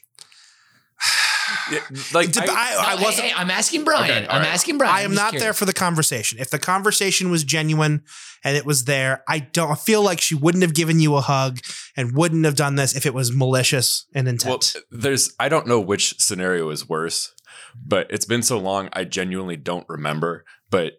[1.70, 1.80] Yeah,
[2.14, 4.10] like Did- I- I- No, hey, wasn't- hey, I'm asking Brian.
[4.24, 4.48] Okay, I'm right.
[4.48, 4.94] asking Brian.
[4.94, 6.38] I am I'm just not there for the conversation.
[6.38, 8.02] If the conversation was genuine
[8.44, 11.20] and it was there, I don't I feel like she wouldn't have given you a
[11.20, 11.58] hug
[11.96, 14.72] and wouldn't have done this if it was malicious and intent.
[14.74, 17.32] Well, there's I don't know which scenario is worse,
[17.74, 20.44] but it's been so long I genuinely don't remember.
[20.70, 20.94] But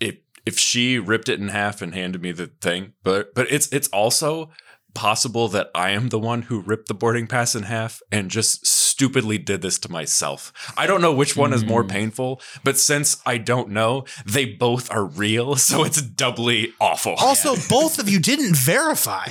[0.00, 3.68] if if she ripped it in half and handed me the thing, but but it's
[3.72, 4.50] it's also
[4.96, 8.66] possible that I am the one who ripped the boarding pass in half and just
[8.66, 10.52] stupidly did this to myself.
[10.76, 11.90] I don't know which one is more Mm.
[11.90, 17.14] painful, but since I don't know, they both are real, so it's doubly awful.
[17.18, 19.28] also, both of you didn't verify.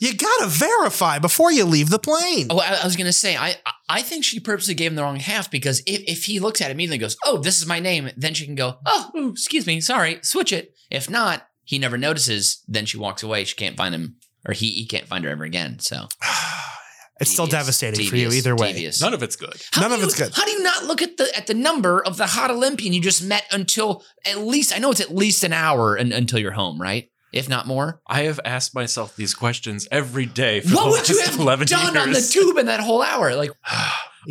[0.00, 2.48] You gotta verify before you leave the plane.
[2.50, 3.56] Oh, I, I was gonna say, I
[3.88, 6.68] I think she purposely gave him the wrong half because if, if he looks at
[6.70, 9.30] it immediately and goes, "Oh, this is my name," then she can go, "Oh, ooh,
[9.30, 12.62] excuse me, sorry, switch it." If not, he never notices.
[12.66, 13.44] Then she walks away.
[13.44, 15.78] She can't find him, or he he can't find her ever again.
[15.78, 16.06] So
[17.20, 18.72] it's still devious, devastating for you devious, either way.
[18.72, 19.00] devious.
[19.00, 19.54] None of it's good.
[19.72, 20.34] How None do of you- it's good.
[20.34, 23.00] How do you not look at the at the number of the hot Olympian you
[23.00, 26.52] just met until at least I know it's at least an hour and, until you're
[26.52, 27.08] home, right?
[27.32, 28.00] If not more.
[28.06, 31.66] I have asked myself these questions every day for What the would you have 11
[31.66, 32.06] done years.
[32.06, 33.34] on the tube in that whole hour?
[33.34, 33.54] Like, You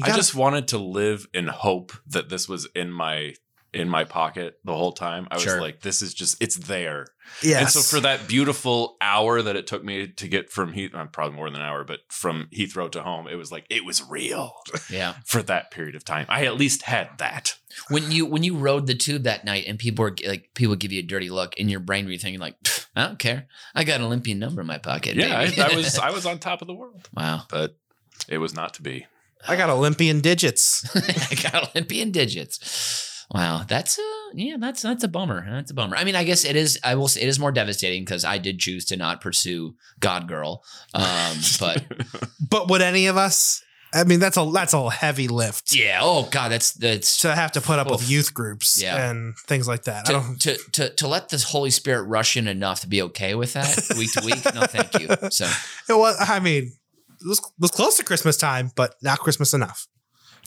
[0.04, 3.34] I gotta- just wanted to live in hope that this was in my
[3.74, 5.28] in my pocket the whole time.
[5.32, 5.62] I was Sure.
[5.62, 7.08] like, this is just it's there.
[7.42, 7.62] yes.
[7.62, 11.06] And so for that beautiful hour that it took me to get from Heath, uh,
[11.08, 14.04] probably more than an hour, but from Heathrow to home, it was like it was
[14.08, 14.54] real
[14.90, 15.16] yeah.
[15.26, 16.26] for that period of time.
[16.30, 17.58] I at least had that.
[17.90, 20.92] When you when you rode the tube that night and people were like people give
[20.92, 22.56] you a dirty look in your brain, were you thinking like,
[22.96, 25.16] I don't care, I got an Olympian number in my pocket.
[25.16, 25.72] Yeah, I.
[25.72, 27.44] I was I was on top of the world, wow.
[27.50, 27.76] but
[28.28, 29.08] it was not to be.
[29.48, 30.86] I got Olympian digits.
[30.96, 33.10] I got Olympian digits.
[33.32, 35.46] Wow, that's a yeah, that's that's a bummer.
[35.50, 35.96] That's a bummer.
[35.96, 36.80] I mean, I guess it is.
[36.84, 40.28] I will say it is more devastating because I did choose to not pursue God
[40.28, 40.64] Girl.
[40.94, 41.84] Um, but
[42.50, 43.64] But would any of us?
[43.96, 47.52] I mean, that's a that's a heavy lift yeah, oh God, that's that's to have
[47.52, 49.10] to put up with youth groups Yeah.
[49.12, 50.10] and things like that.
[50.10, 50.42] I to, don't.
[50.42, 53.92] to to to let the Holy Spirit rush in enough to be okay with that
[53.98, 54.44] week to week.
[54.56, 55.10] No, thank you.
[55.30, 55.46] So
[55.88, 56.16] It was.
[56.20, 56.72] I mean,
[57.22, 59.88] it was, it was close to Christmas time, but not Christmas enough.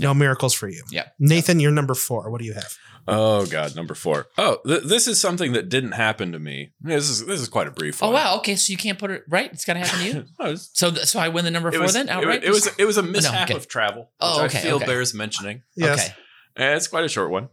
[0.01, 0.83] No miracles for you.
[0.91, 1.09] Yeah.
[1.19, 2.31] Nathan, you're number four.
[2.31, 2.77] What do you have?
[3.09, 4.27] Oh God, number four.
[4.37, 6.73] Oh, th- this is something that didn't happen to me.
[6.81, 8.15] This is this is quite a brief oh one.
[8.15, 9.51] wow, okay, so you can't put it right.
[9.53, 10.25] It's got to happen to you.
[10.41, 12.25] No, was- So th- so I win the number it four was, then it, was-
[12.25, 12.45] outright.
[12.45, 13.55] it was it was a mishap okay.
[13.57, 14.11] of travel.
[14.21, 14.87] Oh, which okay, I feel okay.
[14.87, 15.63] bears mentioning.
[15.77, 16.05] Yes.
[16.07, 16.15] okay.
[16.57, 17.49] And it's quite a short one.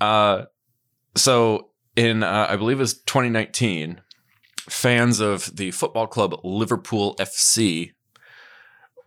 [0.00, 0.44] Uh,
[1.16, 4.02] so in uh, I believe it was 2019,
[4.68, 7.92] fans of the football club Liverpool FC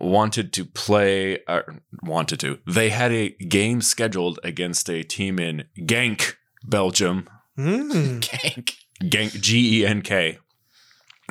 [0.04, 1.44] wanted to play.
[1.48, 1.62] Uh,
[2.04, 2.60] wanted to.
[2.68, 6.36] They had a game scheduled against a team in Genk,
[6.66, 7.28] Belgium.
[7.56, 8.20] Mm.
[8.22, 8.76] Gank.
[9.04, 10.40] Genk, G E N K.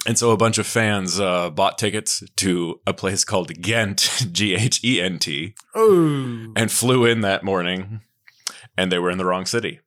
[0.07, 4.55] And so a bunch of fans uh, bought tickets to a place called Ghent, G
[4.55, 8.03] H E N T, Oh, and flew in that morning.
[8.79, 9.81] And they were in the wrong city.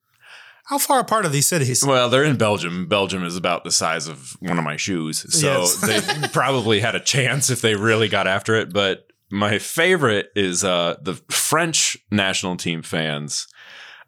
[0.66, 1.86] How far apart are these cities?
[1.86, 2.88] Well, they're in Belgium.
[2.88, 5.26] Belgium is about the size of one of my shoes.
[5.34, 5.76] So Yes.
[6.22, 8.74] they probably had a chance if they really got after it.
[8.74, 13.48] But my favorite is uh, the French national team fans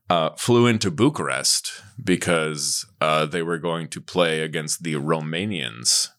[0.10, 1.72] uh, flew into Bucharest
[2.04, 6.10] because uh, they were going to play against the Romanians.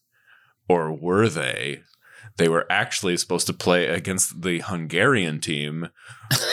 [0.68, 1.80] Or were they?
[2.38, 5.88] They were actually supposed to play against the Hungarian team,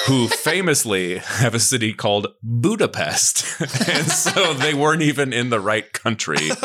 [0.07, 3.61] who famously have a city called Budapest.
[3.87, 6.49] and so they weren't even in the right country.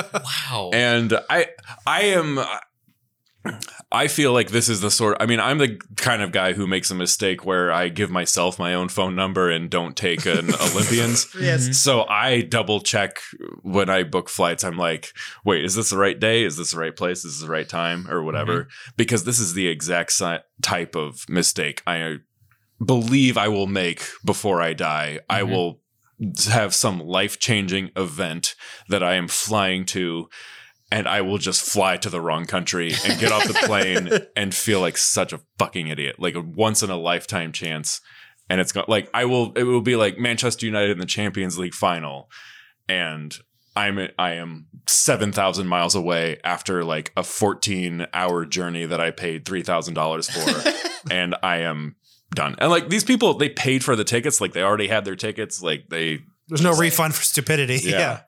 [0.00, 0.70] Oh, wow.
[0.72, 1.48] And I
[1.86, 2.38] I am
[3.90, 6.66] I feel like this is the sort I mean, I'm the kind of guy who
[6.66, 10.52] makes a mistake where I give myself my own phone number and don't take an
[10.60, 11.26] Olympian's.
[11.38, 11.76] yes.
[11.78, 13.16] So I double check
[13.62, 14.64] when I book flights.
[14.64, 15.12] I'm like,
[15.44, 16.44] wait, is this the right day?
[16.44, 17.24] Is this the right place?
[17.24, 18.68] Is this the right time or whatever?
[18.96, 22.16] Because this is the exact si- type of mistake I
[22.84, 25.20] believe I will make before I die.
[25.28, 25.50] I Mhm.
[25.50, 25.80] will
[26.50, 28.54] have some life changing event
[28.88, 30.28] that I am flying to.
[30.90, 34.54] And I will just fly to the wrong country and get off the plane and
[34.54, 38.00] feel like such a fucking idiot, like a once in a lifetime chance
[38.50, 41.58] and it's got like I will it will be like Manchester United in the Champions
[41.58, 42.30] League final
[42.88, 43.36] and
[43.76, 49.44] I'm I am 7,000 miles away after like a 14 hour journey that I paid
[49.44, 51.96] $3,000 for and I am
[52.34, 52.56] done.
[52.58, 55.62] And like these people they paid for the tickets like they already had their tickets
[55.62, 57.80] like they There's no refund for stupidity.
[57.82, 57.98] Yeah.
[57.98, 58.20] Yeah.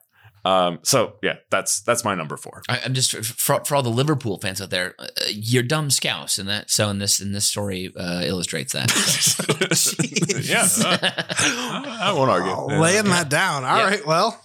[0.43, 2.63] Um so yeah that's that's my number 4.
[2.69, 6.37] I, I'm just for, for all the Liverpool fans out there, uh, you're dumb scouse,
[6.39, 8.89] and that so in this in this story uh, illustrates that.
[10.43, 10.67] yeah.
[10.83, 10.97] uh,
[12.01, 12.51] I won't argue.
[12.51, 12.79] Oh, Yeah.
[12.79, 13.63] laying that down.
[13.63, 13.83] All Yeah.
[13.87, 14.05] right.
[14.05, 14.41] Well,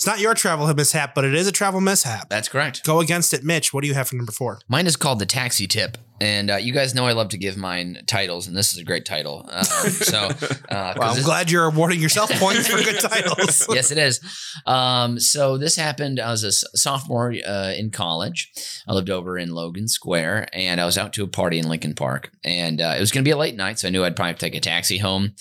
[0.00, 2.30] It's not your travel mishap, but it is a travel mishap.
[2.30, 2.82] That's correct.
[2.86, 3.74] Go against it, Mitch.
[3.74, 4.58] What do you have for number four?
[4.66, 7.58] Mine is called the taxi tip, and uh, you guys know I love to give
[7.58, 9.44] mine titles, and this is a great title.
[9.52, 10.18] Uh, so,
[10.70, 13.66] uh, Well, I'm this- glad you're awarding yourself points for good titles.
[13.74, 14.20] yes, it is.
[14.64, 16.18] Um, so this happened.
[16.18, 18.50] I was a sophomore uh, in college.
[18.88, 21.94] I lived over in Logan Square, and I was out to a party in Lincoln
[21.94, 24.16] Park, and uh, it was going to be a late night, so I knew I'd
[24.16, 25.34] probably have to take a taxi home.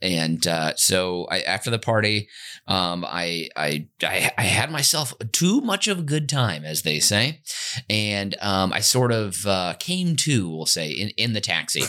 [0.00, 2.28] And uh, so I, after the party,
[2.66, 7.00] um, I, I I I had myself too much of a good time, as they
[7.00, 7.40] say,
[7.90, 11.82] and um, I sort of uh, came to, we'll say, in, in the taxi.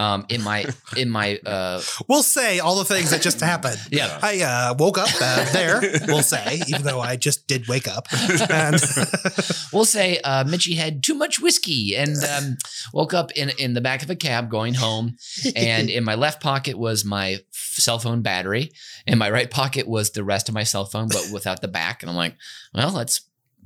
[0.00, 0.64] Um, in my
[0.96, 3.78] in my uh, We'll say all the things that just happened.
[3.90, 7.86] yeah I uh, woke up uh, there, we'll say, even though I just did wake
[7.86, 8.06] up.
[8.48, 8.80] And
[9.74, 12.56] we'll say uh, Mitchie had too much whiskey and um,
[12.94, 15.18] woke up in in the back of a cab going home.
[15.54, 18.72] And in my left pocket was my cell phone battery,
[19.06, 22.02] in my right pocket was the rest of my cell phone, but without the back.
[22.02, 22.36] And I'm like,
[22.72, 23.20] well, let's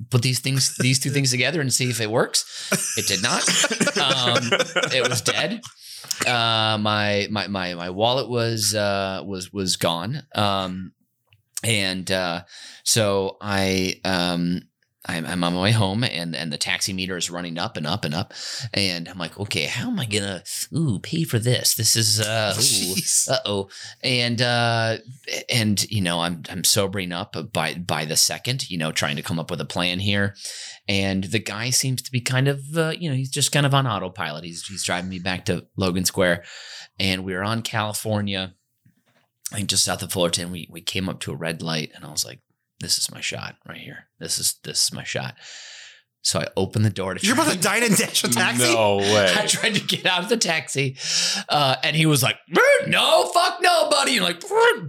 [0.09, 2.43] put these things, these two things together and see if it works.
[2.97, 3.47] It did not.
[3.97, 4.49] Um,
[4.93, 5.61] it was dead.
[6.25, 10.23] Uh, my my my my wallet was uh, was was gone.
[10.33, 10.93] Um,
[11.63, 12.43] and uh,
[12.83, 14.61] so I um,
[15.07, 17.85] I'm, I'm on my way home and and the taxi meter is running up and
[17.85, 18.33] up and up.
[18.73, 20.43] And I'm like okay how am I gonna
[20.75, 21.75] ooh pay for this?
[21.75, 22.55] This is uh
[23.29, 23.69] uh oh
[24.03, 24.97] and uh
[25.49, 29.23] and you know I'm I'm sobering up by by the second you know trying to
[29.23, 30.35] come up with a plan here
[30.87, 33.73] and the guy seems to be kind of uh, you know he's just kind of
[33.73, 36.43] on autopilot he's he's driving me back to Logan Square
[36.99, 38.53] and we were on California
[39.51, 42.05] I think just south of Fullerton we we came up to a red light and
[42.05, 42.39] I was like
[42.79, 44.07] this is my shot right here.
[44.19, 45.35] This is this is my shot.
[46.25, 48.63] So I opened the door to you're try about to dine and dash a taxi?
[48.73, 49.31] No way.
[49.37, 50.97] I tried to get out of the taxi,
[51.49, 54.41] uh, and he was like, "Eh, "No, fuck no, buddy!" And like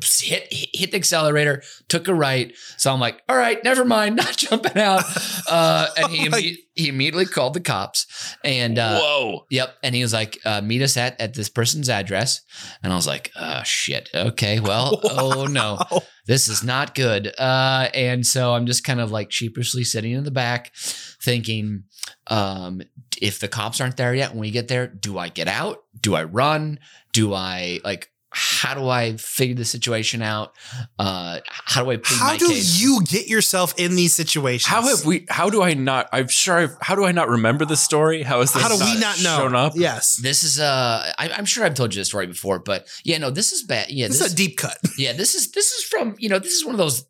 [0.02, 2.54] hit hit the accelerator, took a right.
[2.78, 5.04] So I'm like, "All right, never mind, not jumping out."
[5.46, 9.46] Uh, and he Oh my- imme- he immediately called the cops, and uh, Whoa.
[9.50, 9.76] Yep.
[9.82, 12.42] And he was like, uh, meet us at, at this person's address.
[12.82, 14.10] And I was like, oh, shit.
[14.14, 14.60] Okay.
[14.60, 15.78] Well, oh no,
[16.26, 17.32] this is not good.
[17.38, 21.84] Uh, and so I'm just kind of like sheepishly sitting in the back thinking,
[22.26, 22.82] um,
[23.20, 25.82] if the cops aren't there yet when we get there, do I get out?
[25.98, 26.78] Do I run?
[27.12, 30.54] Do I like, how do I figure the situation out?
[30.98, 32.78] Uh, how do I How my do case?
[32.78, 34.66] you get yourself in these situations?
[34.66, 35.24] How have we?
[35.30, 36.10] How do I not?
[36.12, 36.58] I'm sure.
[36.58, 38.22] I've, how do I not remember the story?
[38.22, 38.62] How is this?
[38.62, 39.38] How do we not know?
[39.38, 39.72] Shown up.
[39.74, 40.16] Yes.
[40.16, 43.30] this is uh I, I'm sure I've told you this story before, but yeah, no,
[43.30, 43.90] this is bad.
[43.90, 44.76] Yeah, This this, is a deep cut.
[44.98, 47.06] yeah, this is this is from you know this is one of those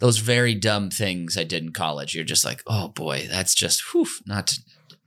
[0.00, 2.14] those very dumb things I did in college.
[2.14, 4.58] You're just like, oh boy, that's just whew, not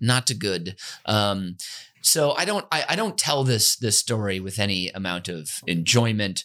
[0.01, 0.77] not too good.
[1.05, 1.57] Um,
[2.03, 6.43] so I don't I, I don't tell this this story with any amount of enjoyment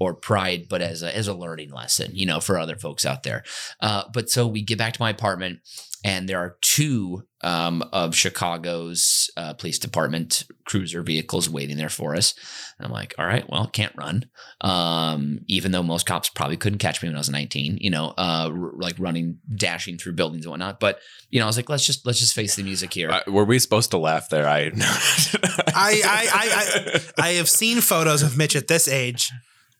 [0.00, 3.22] or pride, but as a as a learning lesson, you know, for other folks out
[3.22, 3.44] there.
[3.80, 5.60] Uh, but so we get back to my apartment,
[6.02, 12.14] and there are two um, of Chicago's uh, police department cruiser vehicles waiting there for
[12.14, 12.34] us.
[12.78, 14.26] And I'm like, all right, well, can't run.
[14.60, 18.14] Um, even though most cops probably couldn't catch me when I was 19, you know,
[18.16, 20.80] uh, r- like running, dashing through buildings and whatnot.
[20.80, 23.10] But you know, I was like, let's just let's just face the music here.
[23.10, 24.48] Uh, were we supposed to laugh there?
[24.48, 24.70] I.
[25.72, 29.30] I, I, I, I have seen photos of Mitch at this age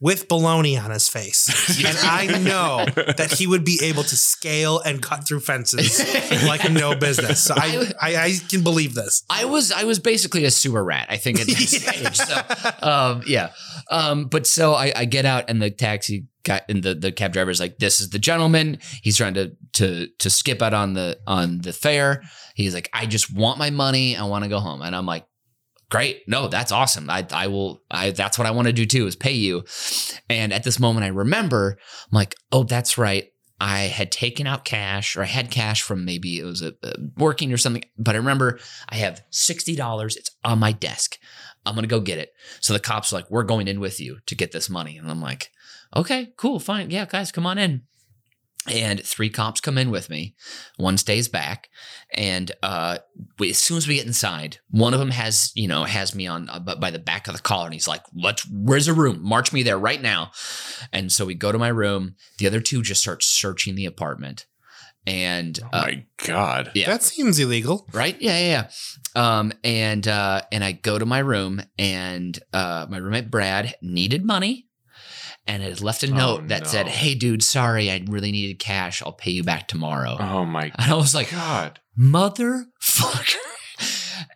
[0.01, 1.49] with baloney on his face.
[1.87, 2.85] And I know
[3.17, 5.99] that he would be able to scale and cut through fences
[6.47, 7.43] like no business.
[7.43, 9.25] So I, I, I can believe this.
[9.31, 12.11] I was I was basically a sewer rat, I think, at that Yeah.
[12.11, 12.17] stage.
[12.17, 13.51] So um, yeah.
[13.91, 17.33] Um, but so I, I get out and the taxi guy and the, the cab
[17.33, 18.79] driver is like, this is the gentleman.
[19.03, 22.23] He's trying to to to skip out on the on the fare.
[22.55, 24.17] He's like, I just want my money.
[24.17, 24.83] I want to go home.
[24.83, 25.25] And I'm like,
[25.91, 26.23] great.
[26.27, 27.11] No, that's awesome.
[27.11, 29.65] I I will I that's what I want to do too, is pay you.
[30.29, 31.79] And at this moment I remember,
[32.11, 33.27] I'm like, oh, that's right.
[33.61, 36.95] I had taken out cash or I had cash from maybe it was a, a
[37.19, 40.17] working or something, but I remember I have $60.
[40.17, 41.19] It's on my desk.
[41.67, 42.31] I'm to go get it.
[42.61, 44.97] So the cops are like, we're going in with you to get this money.
[44.97, 45.51] And I'm like,
[45.95, 46.91] okay, cool, fine.
[46.91, 47.83] Yeah, guys, come on in.
[48.71, 50.35] And three cops come in with me.
[50.77, 51.69] One stays back.
[52.15, 52.99] And uh,
[53.39, 56.27] we, as soon as we get inside, one of them has, you know, has me
[56.27, 57.67] on uh, by the back of the collar.
[57.67, 59.19] And he's like, let's, where's the room?
[59.23, 60.31] March me there right now.
[60.93, 62.17] And so we go to my room.
[62.39, 64.47] The other two just start searching the apartment.
[65.07, 66.73] And oh uh, my god.
[66.75, 66.87] Yeah.
[66.87, 67.89] That seems illegal.
[67.93, 68.69] right yeah yeah
[69.17, 73.75] yeah um and uh and i go to my room and uh my roommate brad
[73.83, 74.69] needed money
[75.47, 79.03] and it left a Oh, note that said hey dude sorry i really needed cash.
[79.03, 80.17] I'll pay you back tomorrow.
[80.21, 81.81] Oh my and i was like god.
[81.99, 83.37] motherfucker.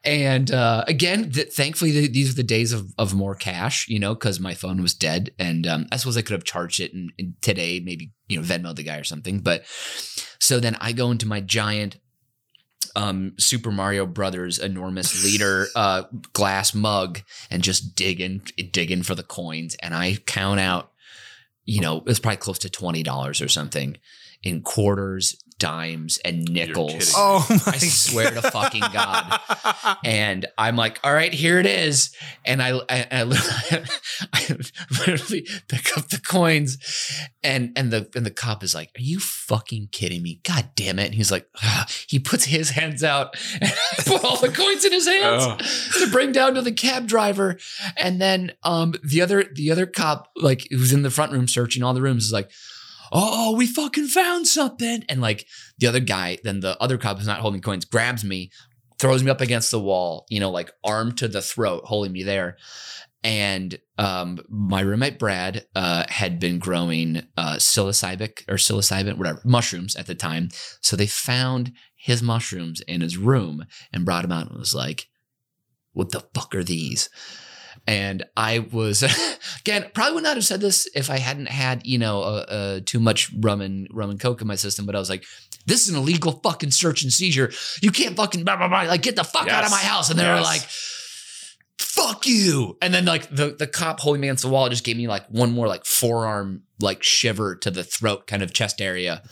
[0.02, 3.98] And uh, again, th- thankfully, th- these are the days of, of more cash, you
[3.98, 6.92] know, because my phone was dead, and um, I suppose I could have charged it
[6.92, 9.40] and, in today, maybe you know, Venmo the guy or something.
[9.40, 9.64] But
[10.40, 11.96] so then I go into my giant
[12.96, 16.02] um, Super Mario Brothers enormous liter uh,
[16.34, 18.42] glass mug and just digging
[18.72, 20.92] digging for the coins, and I count out,
[21.64, 23.96] you know, it was probably close to twenty dollars or something
[24.42, 27.12] in quarters, dimes, and nickels.
[27.16, 29.40] Oh my I swear to fucking God.
[30.04, 32.14] And I'm like, all right, here it is.
[32.44, 33.86] And I, I, I, literally,
[34.32, 34.56] I
[35.06, 36.76] literally pick up the coins,
[37.42, 40.40] and and the and the cop is like, "Are you fucking kidding me?
[40.44, 41.46] God damn it!" And he's like,
[42.06, 46.04] he puts his hands out and I put all the coins in his hands Oh.
[46.04, 47.58] to bring down to the cab driver.
[47.96, 51.82] And then um the other the other cop, like who's in the front room searching
[51.82, 52.50] all the rooms, is like,
[53.14, 55.04] oh, we fucking found something.
[55.08, 55.46] And like
[55.78, 58.50] the other guy, then the other cop who's not holding coins grabs me,
[58.98, 62.24] throws me up against the wall, you know, like arm to the throat, holding me
[62.24, 62.56] there.
[63.22, 69.96] And um, my roommate Brad uh, had been growing uh, psilocybic or psilocybin, whatever, mushrooms
[69.96, 70.50] at the time.
[70.82, 75.06] So they found his mushrooms in his room and brought him out and was like,
[75.94, 77.08] "What the fuck are these?"
[77.86, 79.02] And I was
[79.60, 82.80] again probably would not have said this if I hadn't had you know uh, uh,
[82.84, 84.86] too much rum and rum and coke in my system.
[84.86, 85.24] But I was like,
[85.66, 87.52] "This is an illegal fucking search and seizure.
[87.82, 88.82] You can't fucking blah blah blah.
[88.82, 90.62] Like get the fuck out of my house." And they were like,
[91.78, 94.96] "Fuck you!" And then like the the cop holding me against the wall just gave
[94.96, 99.22] me like one more like forearm like shiver to the throat kind of chest area.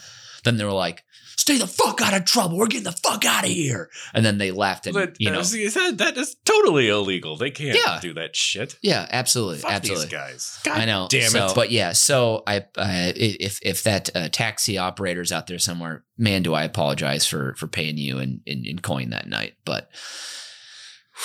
[0.44, 1.05] Then they were like.
[1.37, 2.57] Stay the fuck out of trouble.
[2.59, 3.91] We're getting the fuck out of here.
[4.14, 7.37] And then they left and But, you know, uh, see, that, that is totally illegal.
[7.37, 7.99] They can't Yeah.
[8.01, 8.76] do that shit.
[8.83, 10.07] yeah, absolutely, Fuck absolutely.
[10.07, 10.59] these guys.
[10.64, 11.07] God I know.
[11.11, 11.55] Damn so, it.
[11.55, 16.43] But yeah, so I uh, if if that uh, taxi operator's out there somewhere, man,
[16.43, 19.55] do I apologize for for paying you in in, in coin that night.
[19.64, 19.91] But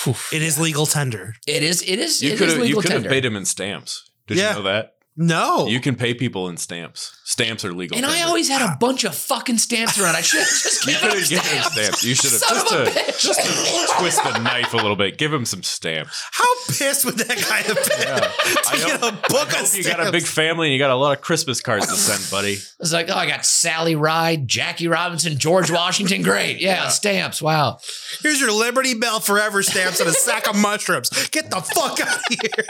[0.04, 1.36] whew, It is legal tender.
[1.48, 3.36] it is it is you it could is have you legal could have paid him
[3.36, 4.10] in stamps.
[4.28, 4.50] Did Yeah.
[4.52, 4.94] you know that?
[5.16, 5.68] No.
[5.68, 7.17] You can pay people in stamps.
[7.30, 7.98] Stamps are legal.
[7.98, 10.16] and I always had a bunch of fucking stamps around.
[10.16, 11.74] I should have just You given him have given him stamps.
[11.74, 12.04] stamps.
[12.06, 13.20] You should have Son just of a to, bitch.
[13.22, 15.18] just to twist the knife a little bit.
[15.18, 16.24] Give him some stamps.
[16.32, 18.20] How pissed would that guy have been Yeah.
[18.22, 20.74] to I get hope- a book I of hope you got a big family and
[20.74, 22.60] you got a lot of Christmas cards to send, buddy.
[22.80, 26.22] It's like, oh, I got Sally Ride, Jackie Robinson, George Washington.
[26.22, 26.88] Great, yeah, Yeah.
[26.90, 27.42] stamps.
[27.42, 27.80] Wow.
[28.22, 31.10] Here's your Liberty Bell Forever stamps and a sack of mushrooms.
[31.32, 32.66] Get the fuck out of here.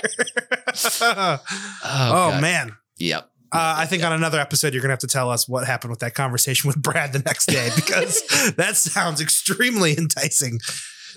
[1.83, 2.75] Oh, oh man.
[2.97, 3.29] Yep.
[3.51, 5.91] Uh, I think on another episode, you're going to have to tell us what happened
[5.91, 8.21] with that conversation with Brad the next day because
[8.57, 10.59] that sounds extremely enticing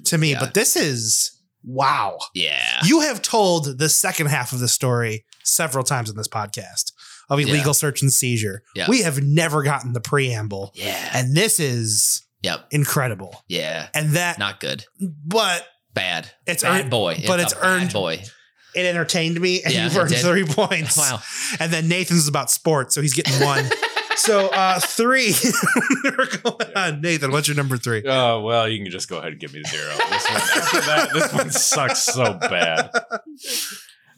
[0.05, 0.33] to me.
[0.33, 0.41] Yeah.
[0.41, 1.33] But this is
[1.64, 2.18] wow.
[2.35, 2.78] Yeah.
[2.85, 6.93] You have told the second half of the story several times in this podcast
[7.28, 7.49] of Yeah.
[7.49, 8.62] illegal search and seizure.
[8.74, 8.87] Yeah.
[8.89, 11.11] We have never gotten the preamble, Yeah.
[11.14, 12.66] and this is Yep.
[12.70, 13.45] incredible.
[13.49, 13.89] Yeah.
[13.95, 14.87] And that, Not good.
[15.01, 16.31] but Bad.
[16.47, 17.22] It's bad earned- boy.
[17.26, 18.22] but it's bad earned- boy.
[18.75, 20.97] It entertained me, and Yeah, you've earned three points.
[20.97, 21.21] Wow.
[21.59, 23.64] And then Nathan's about sports, so he's getting one.
[24.16, 25.35] so uh three.
[26.05, 27.01] We're going on.
[27.01, 28.03] Nathan, what's your number three?
[28.07, 29.93] Oh well, you can just go ahead and give me zero.
[30.11, 32.91] This one, that, this one sucks so bad.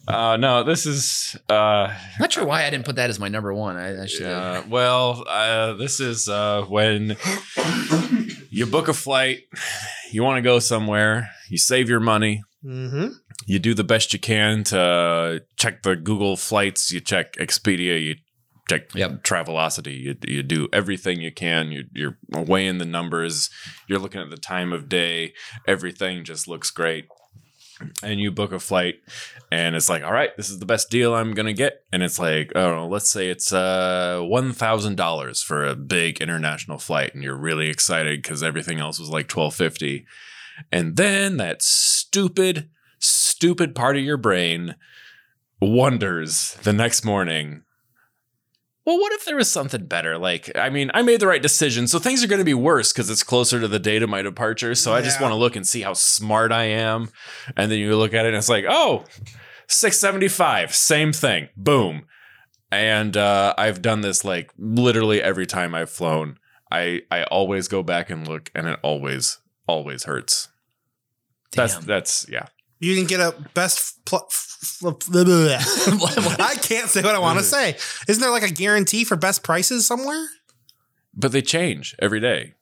[0.05, 3.53] Uh, no, this is uh, Not sure why I didn't put that as my number
[3.53, 3.77] one.
[3.77, 4.23] I, I should.
[4.23, 7.15] yeah, well, uh, this is uh, when
[8.49, 9.43] you book a flight,
[10.11, 13.07] you want to go somewhere, you save your money, Mm-hmm.
[13.45, 18.15] You do the best you can to check the Google flights, you check Expedia, you
[18.69, 19.23] check Yep.
[19.23, 21.71] Travelocity, you, you do everything you can.
[21.71, 23.49] You, you're weighing the numbers,
[23.87, 25.33] you're looking at the time of day,
[25.67, 27.05] everything just looks great.
[28.01, 28.95] And you book a flight,
[29.51, 31.83] and it's like, all right, this is the best deal I'm gonna get.
[31.91, 35.75] And it's like, I don't know, let's say it's uh one thousand dollars for a
[35.75, 40.05] big international flight, and you're really excited because everything else was like twelve fifty.
[40.71, 42.69] And then that stupid,
[43.03, 44.75] stupid part of your brain
[45.61, 47.63] wonders the next morning.
[48.85, 50.17] Well, what if there was something better?
[50.17, 52.91] Like, I mean, I made the right decision, so things are going to be worse
[52.91, 54.75] because it's closer to the date of my departure.
[54.75, 57.09] So I just want to look and see how smart I am.
[57.55, 59.05] And then you look at it and it's like, oh,
[59.67, 61.47] 675, same thing.
[61.55, 62.07] Boom.
[62.71, 66.39] And uh, I've done this like literally every time I've flown.
[66.71, 69.37] I I always go back and look, and it always
[69.67, 70.49] always hurts.
[71.55, 72.47] That's that's yeah.
[72.83, 74.03] You can get a best.
[74.03, 74.27] Pl-
[74.83, 77.77] I can't say what I want to say.
[78.09, 80.27] Isn't there like a guarantee for best prices somewhere?
[81.13, 82.55] But they change every day.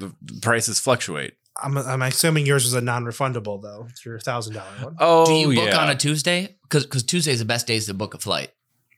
[0.00, 1.34] The the prices fluctuate.
[1.62, 3.86] I'm, I'm assuming yours was a non-refundable though.
[3.90, 4.96] It's your thousand dollar one.
[4.98, 5.78] Oh, Do you oh, book yeah.
[5.78, 6.56] on a Tuesday?
[6.62, 8.50] Because because Tuesday is the best days to book a flight.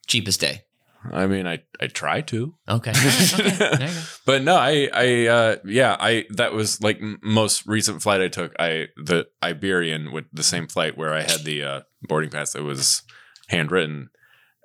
[0.06, 0.62] Cheapest day.
[1.10, 2.54] I mean, I I try to.
[2.68, 2.90] Okay.
[2.94, 2.96] okay.
[3.36, 4.00] There you go.
[4.24, 8.28] but no, I, I, uh, yeah, I, that was like m- most recent flight I
[8.28, 8.52] took.
[8.58, 12.62] I, the Iberian with the same flight where I had the uh, boarding pass that
[12.62, 13.02] was
[13.48, 14.10] handwritten.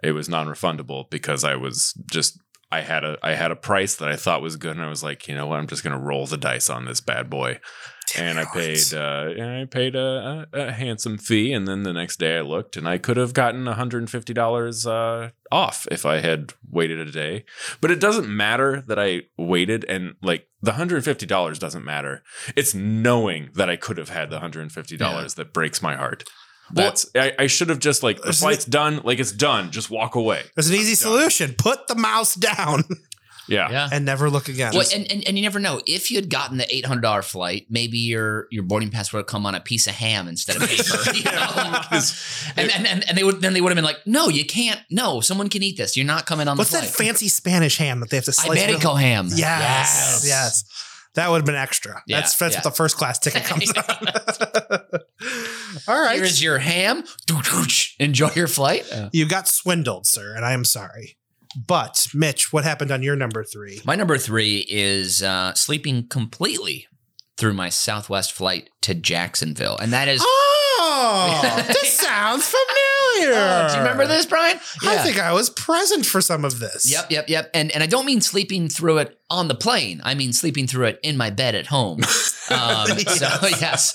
[0.03, 2.39] It was non-refundable because I was just,
[2.71, 5.01] I had a, I had a price that I thought was good, and I was
[5.03, 7.59] like, you know what, I'm just gonna roll the dice on this bad boy,
[8.18, 11.93] and I paid, uh, and I paid a, a, a handsome fee, and then the
[11.93, 16.20] next day I looked, and I could have gotten 150 dollars uh, off if I
[16.20, 17.45] had waited a day.
[17.82, 22.24] But it doesn't matter that I waited and like the $150 doesn't matter.
[22.55, 26.24] It's knowing that I could have had the $150 that breaks my heart.
[26.72, 29.72] That's I, I should have just like the flight's done, like it's done.
[29.72, 30.41] Just walk away.
[30.55, 31.55] There's an easy solution.
[31.57, 32.84] Put the mouse down
[33.47, 33.69] Yeah.
[33.69, 33.89] Yeah.
[33.91, 34.73] and never look again.
[34.73, 35.81] Well, and, and, and you never know.
[35.85, 39.19] If you had gotten the eight hundred dollar flight, maybe your your boarding pass would
[39.19, 40.83] have come on a piece of ham instead of paper.
[41.17, 41.81] You know?
[42.57, 44.79] and, and, and and they would then they would have been like, no, you can't.
[44.91, 45.95] No, someone can eat this.
[45.97, 48.65] You're not coming on What's the that fancy Spanish ham that they have to slice?
[48.67, 49.29] real- Iberico ham.
[49.33, 50.63] Yes, yes.
[51.15, 52.03] That would have been extra.
[52.05, 52.59] Yeah, that's that's yeah.
[52.59, 54.07] what the first class ticket comes on.
[55.87, 56.17] All right.
[56.17, 57.03] Here's your ham.
[57.99, 58.87] Enjoy your flight.
[59.13, 61.17] you got swindled, sir, and I am sorry.
[61.66, 63.82] But Mitch, what happened on your number three?
[63.86, 66.88] My number three is uh, sleeping completely
[67.38, 70.22] through my Southwest flight to Jacksonville, and that is.
[70.24, 73.34] Oh, this sounds familiar.
[73.36, 74.58] Oh, do you remember this, Brian?
[74.84, 76.89] I think I was present for some of this.
[76.91, 77.49] Yep, yep, yep.
[77.53, 80.01] And and I don't mean sleeping through it on the plane.
[80.03, 82.01] I mean sleeping through it in my bed at home.
[82.49, 83.28] Um, So
[83.60, 83.93] yes,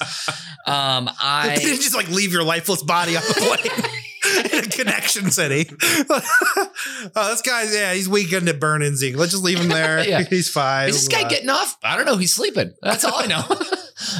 [0.67, 3.93] um, I didn't just like leave your lifeless body on the plane
[4.53, 5.69] in a connection city.
[6.11, 9.17] oh, this guy's yeah, he's weekend at Bernanzing.
[9.17, 10.03] Let's just leave him there.
[10.09, 10.23] Yeah.
[10.23, 10.89] He's fine.
[10.89, 11.77] is this guy Uh, getting off?
[11.83, 12.17] I don't know.
[12.17, 12.73] He's sleeping.
[12.83, 13.45] That's all I know.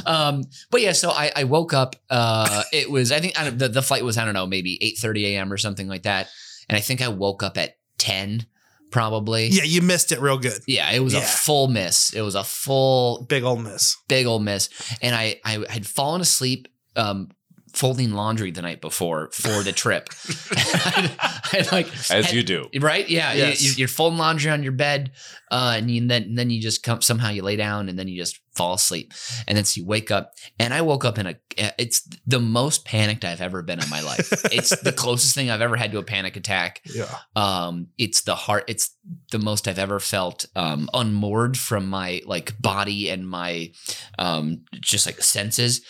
[0.05, 1.95] um, but yeah, so I, I woke up.
[2.09, 4.97] Uh, it was I think I the the flight was I don't know maybe eight
[4.97, 5.51] thirty a.m.
[5.51, 6.29] or something like that,
[6.69, 8.45] and I think I woke up at ten
[8.91, 9.47] probably.
[9.47, 10.61] Yeah, you missed it real good.
[10.67, 12.13] Yeah, it was a full miss.
[12.13, 13.97] It was a full Big old miss.
[14.07, 14.69] big old miss.
[15.01, 17.29] And I I had fallen asleep um
[17.73, 20.09] folding laundry the night before for the trip.
[20.51, 22.69] I, like As had- you do.
[22.79, 23.07] Right?
[23.09, 23.33] Yeah.
[23.33, 23.63] Yes.
[23.63, 25.11] You, you're folding laundry on your bed,
[25.51, 27.97] uh, and, you, and then and then you just come somehow you lay down and
[27.97, 29.13] then you just fall asleep,
[29.47, 30.31] and then so you wake up.
[30.59, 31.35] And I woke up in a.
[31.77, 34.31] It's the most panicked I've ever been in my life.
[34.51, 36.81] it's the closest thing I've ever had to a panic attack.
[36.85, 37.09] Yeah.
[37.35, 38.65] Um, it's the heart.
[38.67, 38.95] It's
[39.31, 43.71] the most I've ever felt um, unmoored from my like body and my
[44.17, 45.81] um, just like senses.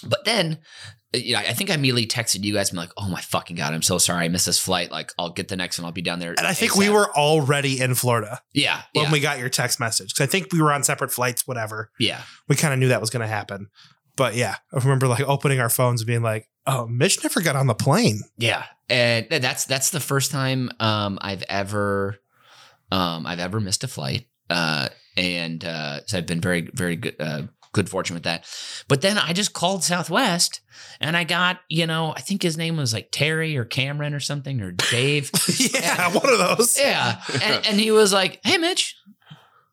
[0.00, 0.58] But then,
[1.14, 3.20] uh, you know, I think I immediately texted you guys and be like, "Oh my
[3.20, 4.90] fucking god, I'm so sorry, I missed this flight.
[4.90, 5.86] Like, I'll get the next one.
[5.86, 9.06] I'll be down there." And I think ASAP." we were already in Florida yeah, when
[9.06, 10.14] yeah, we got your text message.
[10.14, 11.90] Because I think we were on separate flights, whatever.
[11.98, 12.22] yeah.
[12.48, 13.68] We kind of knew that was going to happen.
[14.16, 17.54] But yeah, I remember like opening our phones and being like, oh, Mitch never got
[17.54, 18.20] on the plane.
[18.38, 22.16] Yeah, and that's that's the first time um, I've ever
[22.90, 27.16] um, I've ever missed a flight, uh, and uh, so I've been very very good
[27.20, 27.42] uh,
[27.76, 28.44] good fortune with that.
[28.88, 30.60] But then I just called Southwest,
[30.98, 34.20] and I got you know I think his name was like Terry or Cameron or
[34.20, 35.30] something or Dave.
[35.74, 36.76] yeah, one of those.
[36.78, 38.96] yeah, and, and he was like, "Hey, Mitch,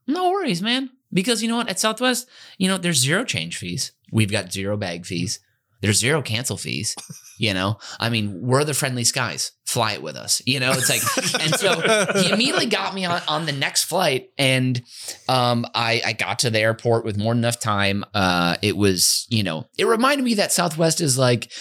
[0.06, 1.70] no worries, man, because you know what?
[1.70, 3.94] At Southwest, you know, there's zero change fees.
[4.12, 5.40] We've got zero bag fees.
[5.84, 6.96] There's zero cancel fees.
[7.38, 9.52] You know, I mean, we're the friendly skies.
[9.66, 10.42] Fly it with us.
[10.46, 11.02] You know, it's like,
[11.42, 11.82] and so
[12.22, 14.82] he immediately got me on, on the next flight, and
[15.28, 18.06] um, I I got to the airport with more than enough time.
[18.14, 21.52] Uh, it was, you know, it reminded me that Southwest is like.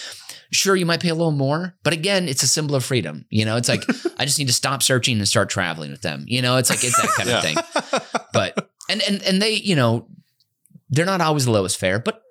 [0.51, 3.25] Sure, you might pay a little more, but again, it's a symbol of freedom.
[3.31, 3.81] You know, it's like
[4.19, 6.25] I just need to stop searching and start traveling with them.
[6.27, 7.37] You know, it's like it's that kind Yeah.
[7.37, 8.21] of thing.
[8.31, 10.07] But and and and they, you know,
[10.91, 12.21] they're not always the lowest fare, but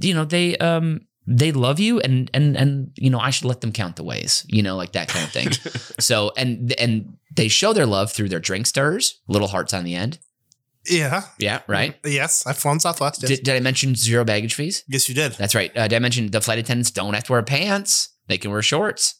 [0.00, 3.60] you know, they um they love you and and and you know, I should let
[3.60, 5.50] them count the ways, you know, like that kind of thing.
[6.00, 9.94] so and and they show their love through their drink stirrers, little hearts on the
[9.94, 10.18] end.
[10.88, 11.22] Yeah.
[11.38, 11.94] Yeah, right.
[12.04, 12.46] Yes.
[12.46, 13.22] I've flown Southwest.
[13.22, 14.82] Yes, Did, did I mention zero baggage fees?
[14.88, 15.32] yes you did.
[15.32, 15.70] That's right.
[15.76, 18.08] Uh, did I mention the flight attendants don't have to wear pants?
[18.28, 19.16] They can wear shorts.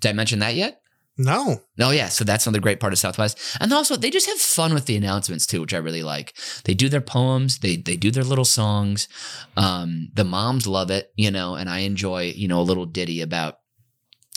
[0.00, 0.80] Did I mention that yet?
[1.18, 1.62] No.
[1.80, 4.74] Oh yeah, so that's another great part of Southwest, and also they just have fun
[4.74, 6.36] with the announcements too, which I really like.
[6.64, 9.08] They do their poems, they they do their little songs.
[9.56, 13.22] Um, the moms love it, you know, and I enjoy you know a little ditty
[13.22, 13.58] about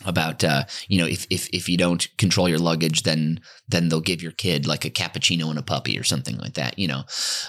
[0.06, 4.00] about uh, you know if if if you don't control your luggage, then then they'll
[4.00, 7.04] give your kid like a cappuccino and a puppy or something like that, you know.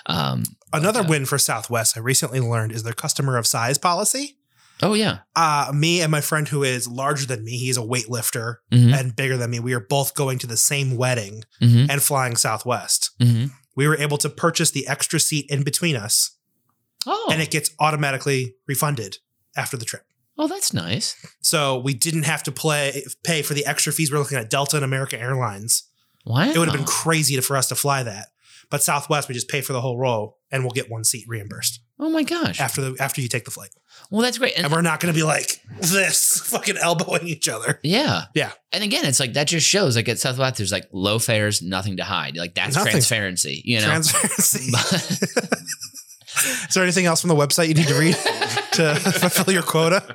[0.07, 1.09] Um, Another Yeah.
[1.09, 4.37] win for Southwest, I recently learned, is their customer of size policy.
[4.83, 8.57] Oh yeah, Uh, me and my friend who is larger than me, he's a weightlifter
[8.73, 8.93] Mhm.
[8.99, 9.61] and bigger than me.
[9.61, 13.11] We are both going to the same wedding hmm and flying Southwest.
[13.21, 16.33] hmm We were able to purchase the extra seat in between us,
[17.07, 19.19] Oh, and it gets automatically refunded
[19.57, 20.05] after the trip.
[20.37, 21.17] Oh, that's nice.
[21.43, 24.11] So we didn't have to play pay for the extra fees.
[24.11, 25.85] We're looking at Delta and American Airlines.
[26.27, 26.51] Wow.
[26.51, 28.29] It would have been crazy to, for us to fly that.
[28.71, 31.81] But Southwest, we just pay for the whole row and we'll get one seat reimbursed
[31.99, 32.61] Oh my gosh.
[32.61, 33.71] after the after you take the flight.
[34.11, 34.55] Well, that's great.
[34.57, 37.79] And, And we're not going to be like this, fucking elbowing each other.
[37.83, 38.25] yeah.
[38.35, 38.53] Yeah.
[38.73, 41.97] And again, it's like that just shows like at Southwest, there's like low fares, nothing
[41.99, 42.37] to hide.
[42.37, 42.93] Like that's Nothing.
[42.93, 43.87] transparency, you know?
[43.87, 44.73] Transparency.
[46.69, 48.15] Is there anything else from the website you need to read
[48.73, 50.15] to fulfill your quota?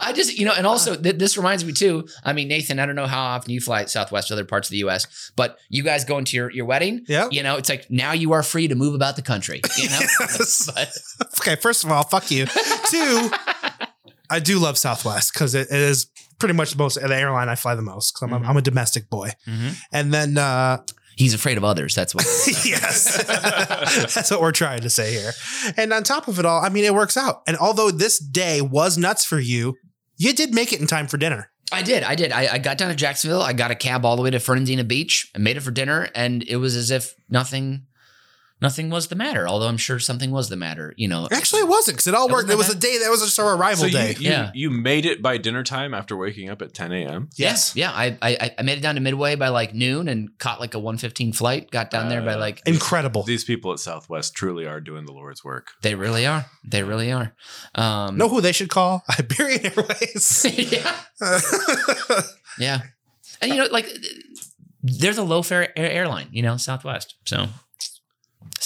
[0.00, 2.06] I just, you know, and also th- this reminds me too.
[2.24, 4.72] I mean, Nathan, I don't know how often you fly Southwest to other parts of
[4.72, 7.28] the U.S., but you guys going to your, your wedding, Yeah.
[7.30, 9.98] you know, it's like now you are free to move about the country, you know?
[11.40, 12.46] Okay, first of all, fuck you.
[12.46, 13.30] Two,
[14.30, 16.06] I do love Southwest because it, it is
[16.38, 18.48] pretty much the most the airline I fly the most because I'm, Mhm.
[18.48, 19.30] I'm a domestic boy.
[19.92, 20.78] And then, uh,
[21.16, 21.94] he's afraid of others.
[21.94, 22.24] That's what.
[22.64, 23.24] yes,
[24.14, 25.32] that's what we're trying to say here.
[25.76, 27.42] And on top of it all, I mean, it works out.
[27.48, 29.74] And although this day was nuts for you,
[30.16, 31.50] you did make it in time for dinner.
[31.72, 32.04] I did.
[32.04, 32.30] I did.
[32.30, 33.42] I, I got down to Jacksonville.
[33.42, 35.30] I got a cab all the way to Fernandina Beach.
[35.34, 37.86] I made it for dinner, and it was as if nothing,
[38.60, 39.46] nothing was the matter.
[39.48, 40.94] Although I'm sure something was the matter.
[40.96, 42.50] You know, Actually, it wasn't because it all It worked.
[42.50, 44.14] It was that a day that was just our arrival So day.
[44.18, 44.50] you, Yeah.
[44.54, 47.28] you made it by dinner time after waking up at 10 a.m.
[47.36, 47.74] yes.
[47.76, 50.74] Yeah, I, I I made it down to Midway by like noon and caught like
[50.74, 51.70] a 115 flight.
[51.70, 53.22] Got down there by Uh, like Incredible.
[53.24, 55.68] These people at Southwest truly are doing the Lord's work.
[55.82, 56.46] they really are.
[56.68, 57.34] They really are.
[57.74, 59.04] Um, know who they should call?
[59.18, 60.46] Iberian Airways.
[60.72, 60.96] yeah,
[62.58, 62.80] yeah,
[63.40, 63.86] and you know, like
[64.82, 66.28] they're the low fare air- airline.
[66.30, 67.14] You know, Southwest.
[67.24, 67.46] So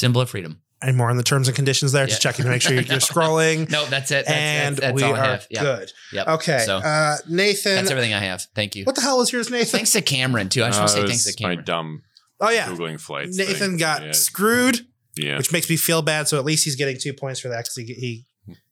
[0.01, 0.61] symbol of freedom.
[0.83, 2.07] and more on the terms and conditions there.
[2.07, 2.89] Just checking to make sure you're, No.
[2.93, 3.71] you're scrolling.
[3.71, 4.25] No, that's it.
[4.27, 5.47] That's, and that's, that's we all I are have.
[5.51, 5.63] Yep.
[5.63, 5.93] good.
[6.15, 6.29] Yep.
[6.29, 6.59] Okay.
[6.61, 7.75] So uh, Nathan.
[7.75, 8.47] that's everything I have.
[8.55, 8.85] Thank you.
[8.85, 9.67] What the hell is yours, Nathan?
[9.79, 10.65] Thanks to Cameron too.
[10.65, 11.59] I just Uh, want to say thanks to Cameron.
[11.59, 12.03] my dumb
[12.41, 12.67] Oh, yeah.
[12.69, 13.37] Googling flights.
[13.37, 13.77] Nathan thing.
[13.77, 14.13] got Yeah.
[14.13, 14.81] screwed,
[15.17, 15.37] yeah.
[15.37, 16.27] which makes me feel bad.
[16.29, 18.27] So at least he's getting two points for that because he, he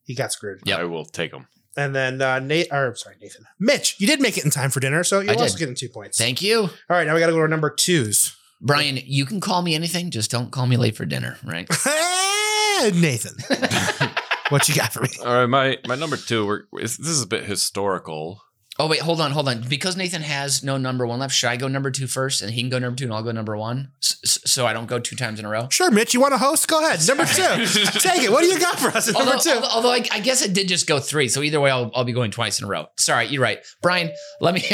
[0.04, 0.60] he got screwed.
[0.64, 1.46] Yeah, I will take them.
[1.76, 4.80] And then uh, Nate, or sorry, Nathan, Mitch, you did make it in time for
[4.80, 5.42] dinner, so you're I did.
[5.42, 6.16] also getting two points.
[6.16, 8.34] Thank you, All right, now we got to go to our number twos.
[8.60, 8.98] Brian.
[9.04, 10.10] You can call me anything.
[10.10, 11.68] Just don't call me late for dinner, right?
[12.94, 13.36] Nathan,
[14.50, 15.08] what you got for me?
[15.24, 16.46] All right, my my number two.
[16.46, 18.42] We're, this is a bit historical.
[18.80, 19.62] Oh wait, hold on, hold on.
[19.68, 22.60] Because Nathan has no number one left, should I go number two first, and he
[22.62, 25.00] can go number two, and I'll go number one, S- s- so I don't go
[25.00, 25.66] two times in a row?
[25.68, 26.68] Sure, Mitch, you want to host?
[26.68, 27.00] Go ahead.
[27.08, 27.42] Number two.
[27.98, 28.30] Take it.
[28.30, 29.50] What do you got for us at Although, number two?
[29.50, 32.04] although, although I, I guess it did just go three, so either way, I'll, I'll
[32.04, 32.86] be going twice in a row.
[32.96, 34.12] Sorry, you're right, Brian.
[34.40, 34.62] Let me.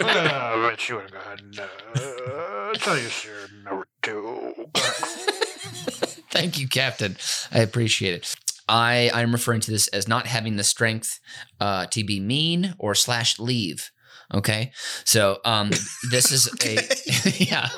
[0.00, 4.54] Uh, Mitch, you want to go ahead and uh, tell us your number two.
[6.30, 7.16] Thank you, Captain.
[7.52, 8.34] I appreciate it.
[8.68, 11.20] I I'm referring to this as not having the strength
[11.60, 13.90] uh, to be mean or slash leave.
[14.32, 14.72] Okay,
[15.04, 15.70] so um,
[16.10, 17.68] this is a yeah.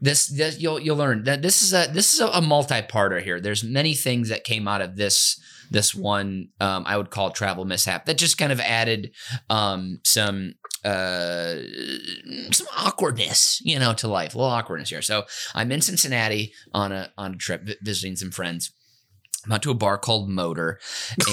[0.00, 3.40] This, this you'll you'll learn that this is a this is a, a multi-parter here.
[3.40, 5.40] There's many things that came out of this
[5.70, 9.14] this one um, I would call travel mishap that just kind of added
[9.50, 10.54] um, some
[10.84, 11.56] uh,
[12.52, 14.34] some awkwardness, you know, to life.
[14.34, 15.02] A little awkwardness here.
[15.02, 18.70] So I'm in Cincinnati on a on a trip visiting some friends.
[19.44, 20.78] I'm out to a bar called Motor,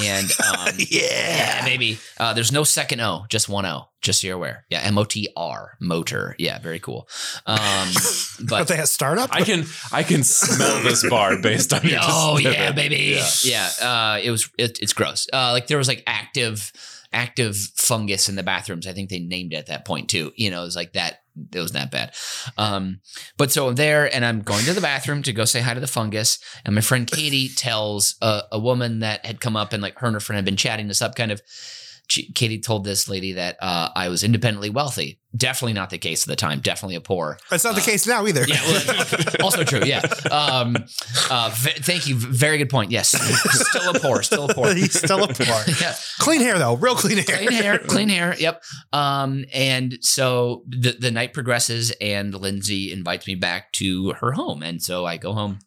[0.03, 1.62] and um, yeah, yeah.
[1.66, 3.88] maybe uh, there's no second O, just one O.
[4.01, 4.66] Just so you're aware.
[4.70, 6.36] Yeah, M O T R, Motor.
[6.39, 7.07] Yeah, very cool.
[7.45, 7.57] Um,
[8.39, 9.30] But but they have startup?
[9.32, 13.16] I can I can smell this bar based on your oh yeah, baby.
[13.18, 13.28] Yeah.
[13.43, 15.28] Yeah, uh, it was it, it's gross.
[15.32, 16.72] Uh, like there was like active
[17.14, 18.88] active fungus in the bathrooms.
[18.88, 20.32] I think they named it at that point too.
[20.36, 21.20] You know, it was like that.
[21.53, 22.13] It was that bad.
[22.57, 23.01] Um,
[23.38, 25.79] but so I'm there and I'm going to the bathroom to go say hi to
[25.79, 26.39] the fungus.
[26.65, 30.07] And my friend Katie tells a, a woman that had come up and like her
[30.07, 31.41] and her friend had been chatting this up kind of.
[32.12, 35.22] She, Katie told this lady that uh, I was independently wealthy.
[35.34, 36.59] Definitely not the case at the time.
[36.59, 37.38] Definitely a poor.
[37.49, 38.43] That's not the case now either.
[38.45, 39.80] Yeah, well, also true.
[39.86, 40.01] Yeah.
[40.30, 40.76] Um,
[41.30, 42.16] uh, v- thank you.
[42.16, 42.91] Very good point.
[42.91, 44.24] Yes, still a poor.
[44.24, 44.74] Still a poor.
[44.76, 45.45] He's still a poor.
[45.82, 45.95] yeah.
[46.20, 47.38] Clean hair though, real clean hair.
[47.38, 47.80] Clean hair.
[47.80, 48.36] Clean hair.
[48.38, 48.62] Yep.
[48.91, 54.62] Um, and so the the night progresses, and Lindsay invites me back to her home,
[54.64, 55.59] and so I go home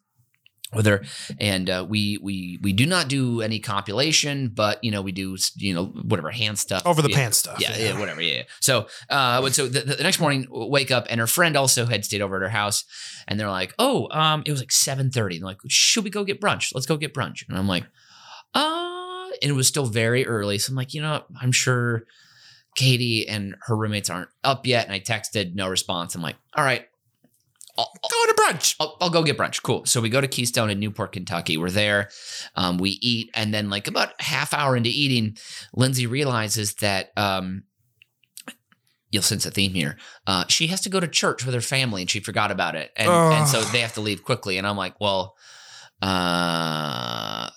[0.73, 1.03] with her
[1.39, 5.37] and uh, we we we do not do any copulation but you know we do
[5.55, 7.15] you know whatever hand stuff Over the Yeah.
[7.15, 7.59] pants stuff.
[7.61, 8.21] yeah, yeah, whatever.
[8.21, 8.37] Yeah.
[8.37, 8.43] yeah.
[8.61, 12.21] So, uh, so the, the next morning, wake up, and her friend also had stayed
[12.21, 12.83] over at her house,
[13.27, 15.37] and they're like, "Oh, um, it was like seven thirty.
[15.37, 16.71] They're like, should we go get brunch?
[16.73, 17.85] Let's go get brunch." And I'm like,
[18.53, 21.23] "Uh," and it was still very early, so I'm like, you know?
[21.41, 22.03] I'm sure
[22.75, 26.15] Katie and her roommates aren't up yet, and I texted, no response.
[26.15, 26.85] I'm like, all right.
[27.77, 28.75] I'll, I'll- Going to brunch.
[28.79, 29.61] I'll, I'll go get brunch.
[29.61, 29.85] Cool.
[29.85, 31.57] So we go to Keystone in Newport, Kentucky.
[31.57, 32.09] We're there.
[32.55, 35.37] Um, we eat, and then like about half hour into eating,
[35.73, 37.63] Lindsay realizes that um,
[39.11, 39.97] you'll sense a theme here.
[40.25, 42.91] Uh, she has to go to church with her family, and she forgot about it,
[42.95, 44.57] and and so they have to leave quickly.
[44.57, 45.35] And I'm like, well.
[46.01, 47.49] Uh,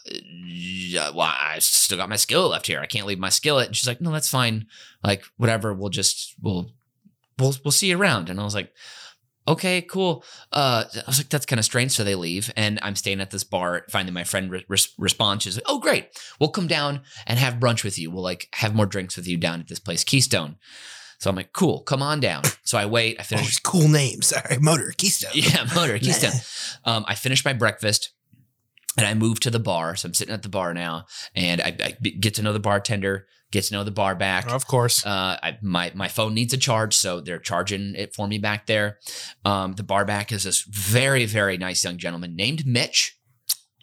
[0.99, 2.81] uh, well, I still got my skillet left here.
[2.81, 3.67] I can't leave my skillet.
[3.67, 4.67] And she's like, no, that's fine.
[5.03, 5.75] Like, whatever.
[5.75, 6.71] We'll just, we'll,
[7.39, 8.31] we'll, we'll see you around.
[8.31, 8.73] And I was like,
[9.49, 10.25] okay, cool.
[10.53, 11.93] Uh, I was like, that's kind of strange.
[11.93, 13.85] So they leave, and I'm staying at this bar.
[13.91, 15.45] Finally, my friend re- res- responds.
[15.45, 16.09] She's like, oh, great.
[16.39, 18.11] We'll come down and have brunch with you.
[18.11, 20.57] We'll like have more drinks with you down at this place, Keystone.
[21.21, 22.45] So I'm like, cool, come on down.
[22.63, 23.19] So I wait.
[23.19, 23.59] I Oh, finish.
[23.59, 24.29] cool names.
[24.29, 25.33] Sorry, Motor Keystone.
[25.35, 26.41] Yeah, motor Keystone.
[26.85, 28.13] Um, I finish my breakfast
[28.97, 29.97] and I move to the bar.
[29.97, 31.91] So I'm sitting at the bar now, and I, I
[32.21, 34.51] get to know the bartender, get to know the bar back.
[34.51, 35.05] Of course.
[35.07, 38.67] Uh, I, my my phone needs a charge, so they're charging it for me back
[38.67, 38.99] there.
[39.45, 43.17] Um, the bar back is this very very nice young gentleman named Mitch,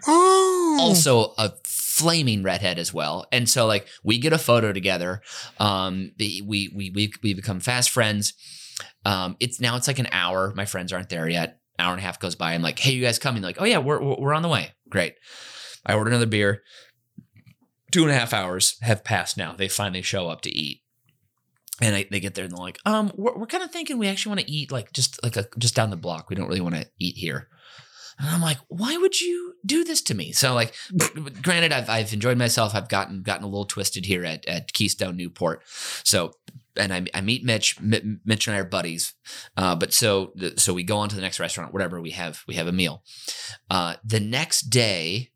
[0.08, 0.78] Oh.
[0.80, 3.26] also a flaming redhead as well.
[3.32, 5.22] And so like we get a photo together.
[5.60, 8.34] Um, we we we we become fast friends.
[9.06, 10.54] Um, it's now it's like an hour.
[10.56, 11.60] My friends aren't there yet.
[11.80, 12.54] Hour and a half goes by.
[12.54, 13.42] I'm like, hey, you guys coming?
[13.42, 14.74] Like, oh yeah, we're we're we're on the way.
[14.90, 15.14] Great.
[15.86, 16.62] I order another beer.
[17.96, 19.54] Two and a half hours have passed now.
[19.54, 20.82] They finally show up to eat.
[21.80, 24.10] And I, they get there and they're like, um, we're, we're kind of thinking we
[24.10, 26.30] actually want to eat like just like a just down the block.
[26.30, 27.48] We don't really want to eat here.
[28.20, 30.34] And I'm like, why would you do this to me?
[30.34, 30.76] So like,
[31.42, 32.76] granted, I've I've enjoyed myself.
[32.76, 35.62] I've gotten gotten a little twisted here at at Keystone Newport.
[36.04, 36.34] So
[36.76, 37.80] and I, I meet Mitch.
[37.80, 39.14] Mi- Mitch and I are buddies.
[39.56, 41.72] Uh, but so so we go on to the next restaurant.
[41.72, 43.04] Whatever we have we have a meal.
[43.70, 45.32] Uh, the next day,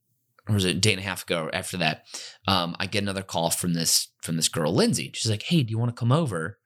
[0.50, 1.50] or was it a day and a half ago?
[1.54, 2.06] After that,
[2.48, 5.12] um, I get another call from this from this girl Lindsay.
[5.14, 6.58] She's like, "Hey, do you want to come over?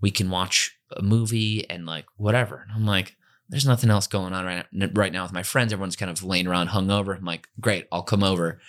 [0.00, 3.16] We can watch a movie and like whatever." And I'm like
[3.48, 5.72] there's nothing else going on right now, right now with my friends.
[5.72, 7.16] Everyone's kind of laying around hungover.
[7.16, 8.60] I'm like, great, I'll come over.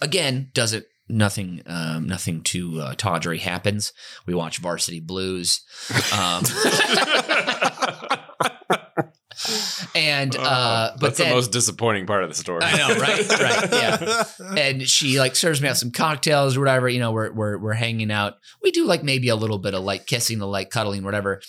[0.00, 0.86] Again, does it?
[1.08, 3.92] Nothing, um, nothing too uh, tawdry happens.
[4.26, 5.62] We watch Varsity Blues,
[6.16, 6.44] um,
[10.00, 12.62] and uh, but That's then the most disappointing part of the story.
[12.62, 14.24] I know, right, right, yeah
[14.56, 16.88] and she like serves me out some cocktails or whatever.
[16.88, 18.34] You know, we're we're we're hanging out.
[18.62, 21.40] We do like maybe a little bit of like kissing, the like cuddling, whatever.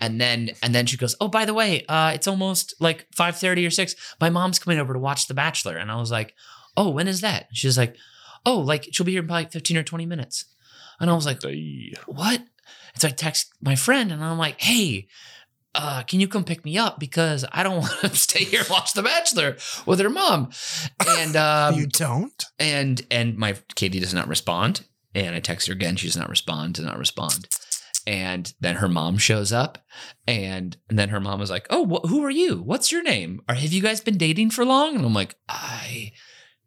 [0.00, 3.36] And then and then she goes, "Oh, by the way, uh, it's almost like five
[3.36, 3.94] thirty or six.
[4.20, 6.34] My mom's coming over to watch The Bachelor." And I was like,
[6.76, 7.96] "Oh, when is that?" She's like,
[8.44, 10.46] "Oh, like she'll be here in probably fifteen or twenty minutes."
[11.00, 11.42] And I was like,
[12.06, 12.38] what?
[12.38, 15.08] And so I text my friend and I'm like, hey,
[15.74, 16.98] uh, can you come pick me up?
[16.98, 19.56] Because I don't want to stay here and watch The Bachelor
[19.86, 20.50] with her mom.
[21.06, 22.44] And um, you don't?
[22.58, 24.86] and and my Katie does not respond.
[25.14, 25.96] And I text her again.
[25.96, 27.48] She does not respond, does not respond.
[28.06, 29.78] And then her mom shows up,
[30.26, 32.56] and, and then her mom was like, "Oh, wh- who are you?
[32.56, 33.42] What's your name?
[33.48, 36.10] Or have you guys been dating for long?" And I'm like, "I,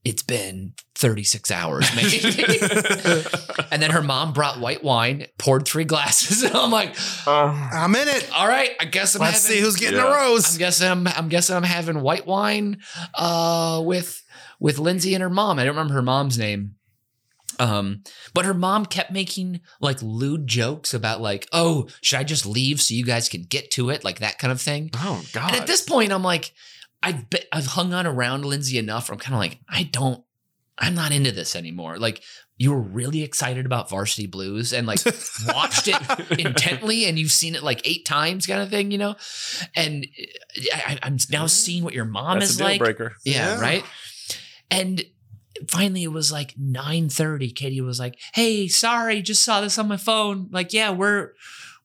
[0.05, 2.19] it's been 36 hours, maybe."
[3.71, 6.95] and then her mom brought white wine, poured three glasses, and I'm like,
[7.27, 8.29] I'm in it.
[8.33, 10.05] "All right, I guess I'm Let's having, see who's getting Yeah.
[10.05, 10.57] a I'm rose.
[10.57, 12.77] guessing I'm, I'm guessing I'm having white wine
[13.15, 14.21] uh, with
[14.59, 15.59] with Lindsay and her mom.
[15.59, 16.75] I don't remember her mom's name.
[17.57, 18.03] Um,
[18.33, 22.81] but her mom kept making like lewd jokes about like, oh, should I just leave
[22.81, 24.89] so you guys can get to it, like that kind of thing.
[24.95, 25.51] Oh God.
[25.53, 26.51] And at this point, I'm like,
[27.03, 29.09] I've be- I've hung on around Lindsay enough.
[29.11, 30.23] I'm kind of like, I don't,
[30.77, 31.97] I'm not into this anymore.
[31.97, 32.21] Like,
[32.57, 34.99] you were really excited about Varsity Blues and like
[35.47, 39.15] watched it intently, and you've seen it like eight times, kind of thing, you know.
[39.75, 40.07] And
[40.73, 42.79] I, I- I'm now seeing what your mom That's is like.
[42.79, 43.13] breaker.
[43.25, 43.61] Yeah, Yeah.
[43.61, 43.83] right.
[44.71, 45.03] And
[45.69, 47.53] finally, it was like 9:30.
[47.55, 50.47] Katie was like, "Hey, sorry, just saw this on my phone.
[50.51, 51.31] Like, yeah, we're."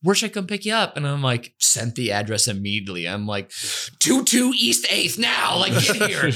[0.03, 0.96] Where should I come pick you up?
[0.96, 3.07] And I'm like, sent the address immediately.
[3.07, 3.53] I'm like,
[3.98, 5.59] 22 East 8th now.
[5.59, 6.30] Like, get here.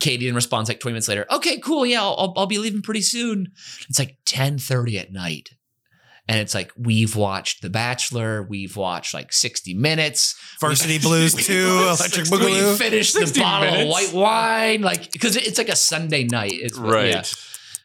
[0.00, 1.86] Katie in response like 20 minutes later, okay, cool.
[1.86, 3.52] Yeah, I'll, I'll, I'll be leaving pretty soon.
[3.88, 5.50] It's like 10:30 at night.
[6.28, 8.42] And it's like, we've watched The Bachelor.
[8.42, 10.36] We've watched like 60 Minutes.
[10.60, 12.76] Varsity Blues 2, Electric We Boogaloo.
[12.78, 16.52] finished the 60 bottle of white wine, like because it's like a Sunday night.
[16.54, 17.08] It's Right.
[17.08, 17.22] yeah.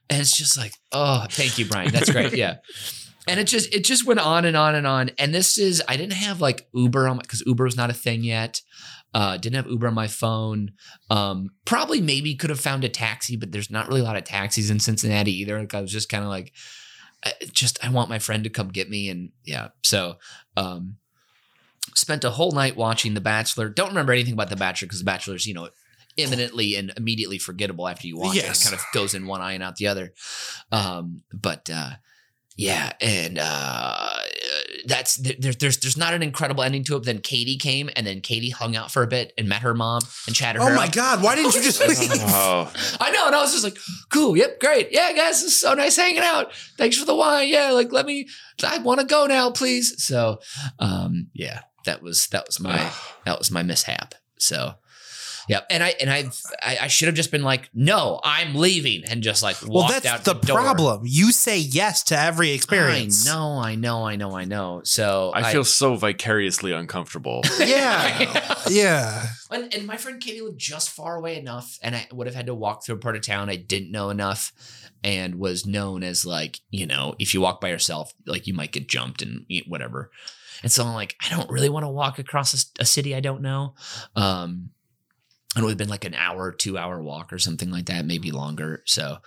[0.10, 1.92] and it's just like, oh, thank you, Brian.
[1.92, 2.34] That's great.
[2.38, 2.58] Yeah,
[3.28, 5.12] and it just it just went on and on and on.
[5.18, 8.24] And this is I didn't have like Uber on because Uber was not a thing
[8.24, 8.62] yet.
[9.14, 10.74] Uh, didn't have Uber on my phone.
[11.10, 14.26] Um, probably maybe could have found a taxi, but there's not really a lot of
[14.26, 15.58] taxis in Cincinnati either.
[15.58, 16.52] Like I was just kind of like,
[17.24, 19.70] I, just I want my friend to come get me, and yeah.
[19.84, 20.18] So,
[20.58, 20.98] um,
[21.94, 23.70] spent a whole night watching The Bachelor.
[23.70, 25.70] Don't remember anything about The Bachelor because The Bachelor's you know
[26.18, 28.44] imminently and immediately forgettable after you watch it.
[28.44, 28.62] Yes.
[28.62, 30.14] It kind of goes in one eye and out the other.
[30.72, 31.92] Um, but uh,
[32.56, 34.10] yeah, and uh,
[34.86, 37.04] that's there- there's there's there's not an incredible ending to it.
[37.04, 40.02] Then Katie came, and then Katie hung out for a bit and met her mom
[40.28, 40.76] and chatted Oh her.
[40.76, 40.94] my up.
[40.94, 41.24] God.
[41.24, 42.10] Why didn't you just leave?
[42.14, 43.78] Oh, I know, and I was just like,
[44.10, 46.52] "Cool, yep, great, yeah, guys, it's so nice hanging out.
[46.78, 47.50] Thanks for the wine.
[47.50, 48.28] Yeah, like let me,
[48.64, 50.40] I want to go now, please." So,
[50.80, 52.92] um, yeah, that was that was my
[53.26, 54.16] that was my mishap.
[54.38, 54.76] So,
[55.48, 55.68] Yep.
[55.70, 56.30] And I and I
[56.62, 60.04] I, I should have just been like, no, I'm leaving, and just like Well, walked
[60.04, 60.58] that's out the, door.
[60.58, 61.02] problem.
[61.06, 63.28] You say yes to every experience.
[63.28, 64.82] I know, I know, I know, I know.
[64.84, 67.44] So I feel so vicariously uncomfortable.
[67.66, 68.56] Yeah.
[68.70, 69.26] yeah.
[69.50, 72.46] And, and my friend Katie lived just far away enough, and I would have had
[72.48, 74.54] to walk through a part of town I didn't know enough,
[75.04, 78.72] and was known as like, you know, if you walk by yourself, like you might
[78.72, 80.12] get jumped and whatever.
[80.64, 83.42] And so I'm like, I don't really want to walk across a city I don't
[83.42, 83.76] know.
[84.16, 84.70] Um, and
[85.58, 88.32] it would have been like an hour, two hour walk or something like that, maybe
[88.32, 88.82] longer.
[88.86, 89.18] So,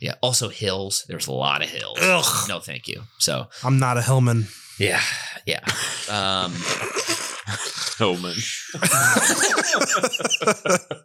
[0.00, 0.14] yeah.
[0.22, 1.04] Also, hills.
[1.08, 1.98] There's a lot of hills.
[2.00, 2.48] Ugh.
[2.48, 3.02] No, thank you.
[3.18, 4.46] So, I'm not a Hillman.
[4.78, 5.00] yeah,
[5.46, 5.60] yeah.
[6.08, 6.52] Um,
[8.00, 8.34] oh man.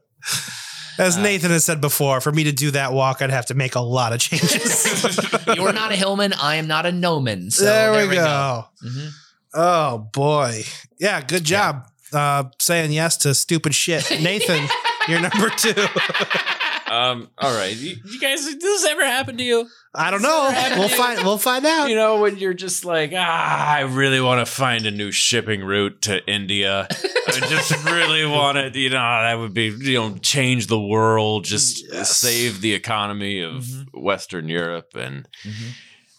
[0.97, 3.53] As Uh, Nathan has said before, for me to do that walk, I'd have to
[3.53, 5.17] make a lot of changes.
[5.55, 6.33] you're not a Hillman.
[6.33, 7.51] I am not a gnomon.
[7.51, 8.65] So there, we go.
[8.85, 9.09] Mhm.
[9.53, 10.63] Oh boy.
[10.99, 11.85] Yeah, good job.
[12.13, 14.09] Uh saying yes to stupid shit.
[14.21, 14.67] Nathan,
[15.07, 15.73] you're number two.
[16.91, 17.75] Um, all right.
[17.75, 19.69] You, you guys, did this ever happen to you?
[19.93, 20.49] I don't know.
[20.75, 21.87] We'll find we'll find out.
[21.87, 25.61] You know, when you're just like, ah, I really want to find a new shipping
[25.63, 26.87] route to India.
[26.89, 31.45] I just really want to, you know, that would be, you know, change the world,
[31.45, 32.17] just Yes.
[32.17, 33.85] save the economy of Mhm.
[33.93, 34.95] Western Europe.
[34.95, 35.73] And Mhm.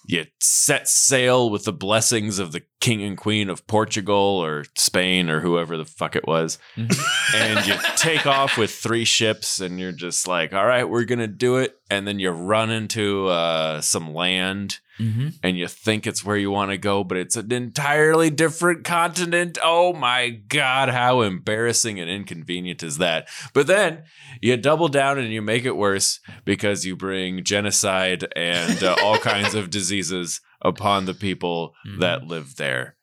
[0.07, 5.29] you set sail with the blessings of the king and queen of Portugal or Spain
[5.29, 6.59] or whoever the fuck it was.
[6.77, 6.99] Mhm.
[7.35, 11.27] and you take off with three ships and you're just like all right we're gonna
[11.27, 15.35] do it and then you run into uh, some land Mhm.
[15.43, 19.57] and you think it's where you want to go but it's an entirely different continent
[19.63, 24.03] oh my god how embarrassing and inconvenient is that but then
[24.43, 29.17] you double down and you make it worse because you bring genocide and uh, all
[29.19, 32.01] kinds of diseases upon the people Mhm.
[32.01, 32.97] that live there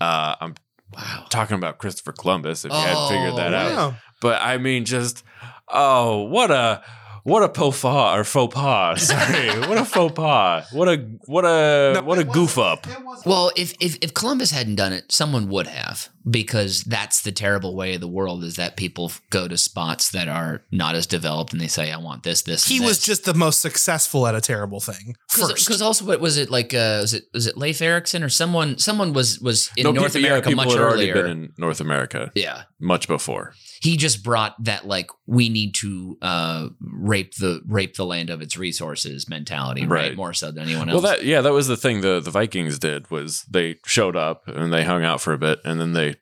[0.00, 0.54] uh, i'm
[0.92, 1.26] Wow.
[1.28, 5.22] talking about christopher columbus if you hadn't figured that Oh, out but I mean, just
[5.68, 6.82] oh, what a
[7.28, 9.02] what a faux pas or faux pas.
[9.08, 10.64] Sorry, what a faux pas.
[10.72, 12.86] What a what a No, what a goof up.
[13.26, 17.74] Well, if, if if Columbus hadn't done it, someone would have, because that's the terrible
[17.76, 21.52] way of the world is that people go to spots that are not as developed
[21.52, 24.26] and they say, "I want this, this." he and was this." just the most successful
[24.26, 25.16] at a terrible thing.
[25.28, 25.66] First.
[25.66, 26.72] because also what was it like?
[26.74, 28.78] Uh, was it was it Leif Erikson or someone?
[28.78, 31.22] Someone was was in No, North people, yeah, America people much had already earlier.
[31.22, 33.54] been in North America yeah, much before.
[33.80, 38.42] He just brought that like we need to uh, rape the rape the land of
[38.42, 40.08] its resources mentality, right?
[40.08, 40.16] Right.
[40.16, 41.02] More so than anyone else.
[41.02, 44.48] Well, that yeah, that was the thing the the Vikings did was they showed up
[44.48, 46.16] and they hung out for a bit and then they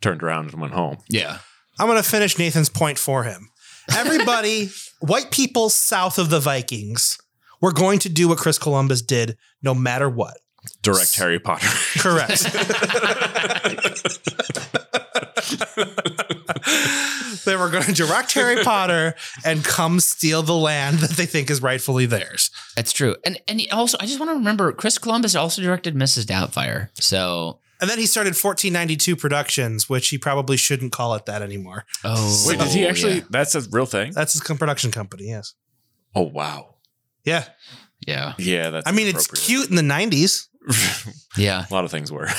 [0.00, 0.98] turned around and went home.
[1.08, 1.38] yeah.
[1.78, 3.50] I'm going to finish Nathan's point for him.
[3.92, 7.18] Everybody, white people south of the Vikings,
[7.60, 10.38] were going to do what Chris Columbus did no matter what.
[10.82, 11.66] Direct Harry Potter.
[11.98, 12.44] Correct.
[17.44, 19.14] they were going to direct Harry Potter
[19.44, 22.50] and come steal the land that they think is rightfully theirs.
[22.76, 23.16] That's true.
[23.24, 26.24] And and he also I just want to remember Chris Columbus also directed Mrs.
[26.24, 26.88] Doubtfire.
[27.00, 31.84] So And then he started 1492 Productions, which he probably shouldn't call it that anymore.
[32.04, 33.16] oh Wait, did he actually?
[33.16, 33.24] yeah.
[33.30, 34.12] That's a real thing.
[34.12, 35.54] That's his production company, yes.
[36.14, 36.76] Oh wow.
[37.24, 37.44] Yeah.
[38.06, 38.34] Yeah.
[38.38, 38.86] Yeah, that's.
[38.86, 40.48] I mean, it's cute in the 90s.
[41.36, 41.64] Yeah.
[41.68, 42.26] a lot of things were.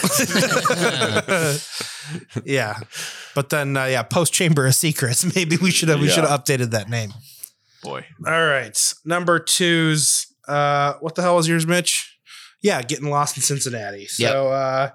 [2.45, 2.79] yeah.
[3.33, 5.25] But then, uh, yeah, post Chamber of Secrets.
[5.35, 6.13] Maybe we should have we Yeah.
[6.13, 7.13] should have updated that name.
[7.83, 8.05] Boy.
[8.25, 8.77] All right.
[9.05, 12.17] Number two's uh what the hell was yours, Mitch?
[12.61, 14.07] Yeah, getting lost in Cincinnati.
[14.07, 14.89] So uh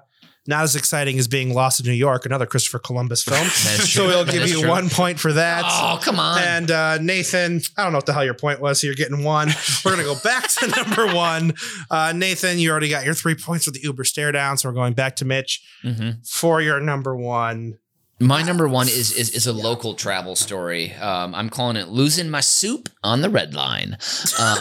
[0.47, 3.47] not as exciting as being lost in New York, another Christopher Columbus film.
[3.91, 4.69] So we'll give you true.
[4.69, 5.63] one point for that.
[5.65, 6.41] Oh, come on.
[6.41, 9.23] And uh, Nathan, I don't know what the hell your point was, so you're getting
[9.23, 9.49] one.
[9.85, 11.53] We're gonna go back to number one.
[11.89, 14.75] Uh, Nathan, you already got your three points with the Uber stare down, so we're
[14.75, 16.27] going back to Mitch Mhm.
[16.27, 17.75] for your number one.
[18.21, 20.93] My number one is is, is a local travel story.
[20.93, 23.97] Um, I'm calling it "Losing My Soup on the Red Line."
[24.39, 24.57] Um,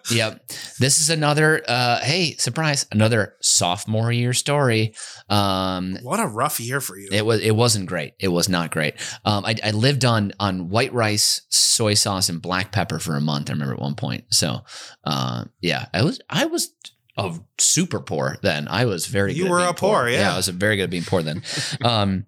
[0.10, 0.46] yep,
[0.78, 1.60] this is another.
[1.66, 2.86] Uh, hey, surprise!
[2.92, 4.94] Another sophomore year story.
[5.28, 7.08] Um, What a rough year for you.
[7.10, 8.14] it was it wasn't great.
[8.20, 8.94] It was not great.
[9.24, 13.20] Um, I, I lived on on white rice, soy sauce, and black pepper for a
[13.20, 13.50] month.
[13.50, 14.24] I remember at one point.
[14.30, 14.60] So,
[15.02, 16.70] uh, yeah, I was I was
[17.16, 18.68] of super poor then.
[18.68, 19.34] I was very.
[19.34, 20.32] You were a poor, yeah.
[20.32, 21.42] I was very good at being poor then.
[21.82, 22.26] Um,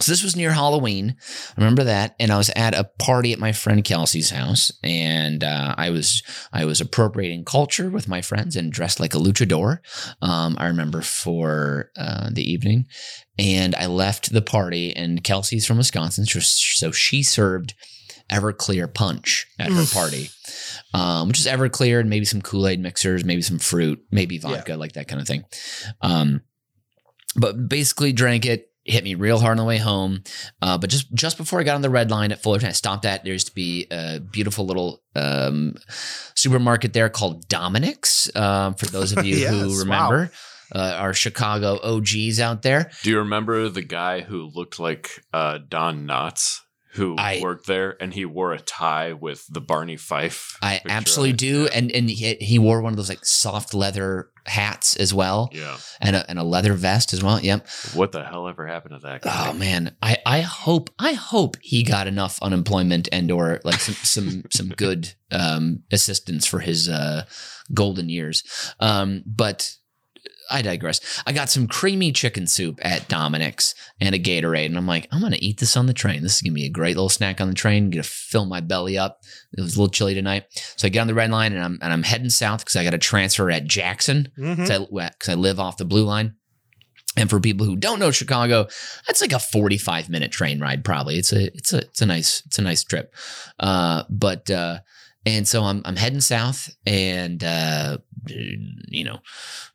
[0.00, 1.16] so this was near Halloween.
[1.56, 5.44] I remember that, and I was at a party at my friend Kelsey's house, and
[5.44, 9.78] uh, I was I was appropriating culture with my friends and dressed like a luchador.
[10.20, 12.86] Um, I remember for uh, the evening,
[13.38, 14.94] and I left the party.
[14.94, 17.74] And Kelsey's from Wisconsin, so she served
[18.30, 20.30] Everclear punch at her party,
[20.94, 24.76] um, which is Everclear and maybe some Kool Aid mixers, maybe some fruit, maybe vodka,
[24.76, 25.44] like that kind of thing.
[26.00, 26.42] Um,
[27.36, 30.22] but basically drank it, hit me real hard on the way home.
[30.60, 33.04] Uh, but just just before I got on the red line at Fullerton, I stopped
[33.04, 35.76] at there used to be a beautiful little um,
[36.34, 38.34] supermarket there called Dominick's.
[38.36, 39.78] Um, for those of you Yes, who wow.
[40.10, 40.32] remember.
[40.74, 42.90] Uh, our Chicago OGs out there.
[43.02, 46.60] Do you remember the guy who looked like uh, Don Knotts
[46.94, 50.56] who I- worked there and he wore a tie with the Barney Fife?
[50.62, 54.96] I absolutely do, and and he, he wore one of those like soft leather hats
[54.96, 55.76] as well, Yeah.
[56.00, 57.38] and a, and a leather vest as well.
[57.40, 57.66] Yep.
[57.94, 59.48] What the hell ever happened to that guy?
[59.50, 63.94] Oh man, I I hope I hope he got enough unemployment and or like some
[63.94, 67.24] some some good um, assistance for his uh,
[67.72, 68.42] golden years.
[68.80, 69.70] Um, but
[70.50, 71.22] I digress.
[71.26, 75.20] I got some creamy chicken soup at Dominick's and a Gatorade, and I'm like, I'm
[75.20, 76.22] gonna eat this on the train.
[76.22, 77.90] This is gonna be a great little snack on the train.
[77.90, 79.20] Gonna fill my belly up.
[79.56, 80.44] It was a little chilly tonight,
[80.76, 82.84] so I get on the red line and I'm and I'm heading south because I
[82.84, 86.34] got to transfer at Jackson because I, live off the blue line.
[87.16, 88.68] And for people who don't know Chicago,
[89.06, 91.16] that's like a 45 minute train ride, probably.
[91.16, 93.14] It's a it's a it's a nice it's a nice trip.
[93.60, 94.78] Uh, but uh,
[95.26, 99.18] and so I'm I'm heading south, and uh, you know,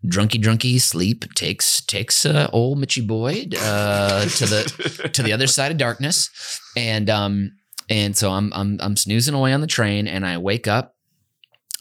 [0.06, 5.48] drunky drunky sleep takes takes uh, old Mitchy Boyd uh, to the to the other
[5.48, 6.30] side of darkness,
[6.76, 7.52] and um
[7.90, 10.97] and so I'm I'm I'm snoozing away on the train, and I wake up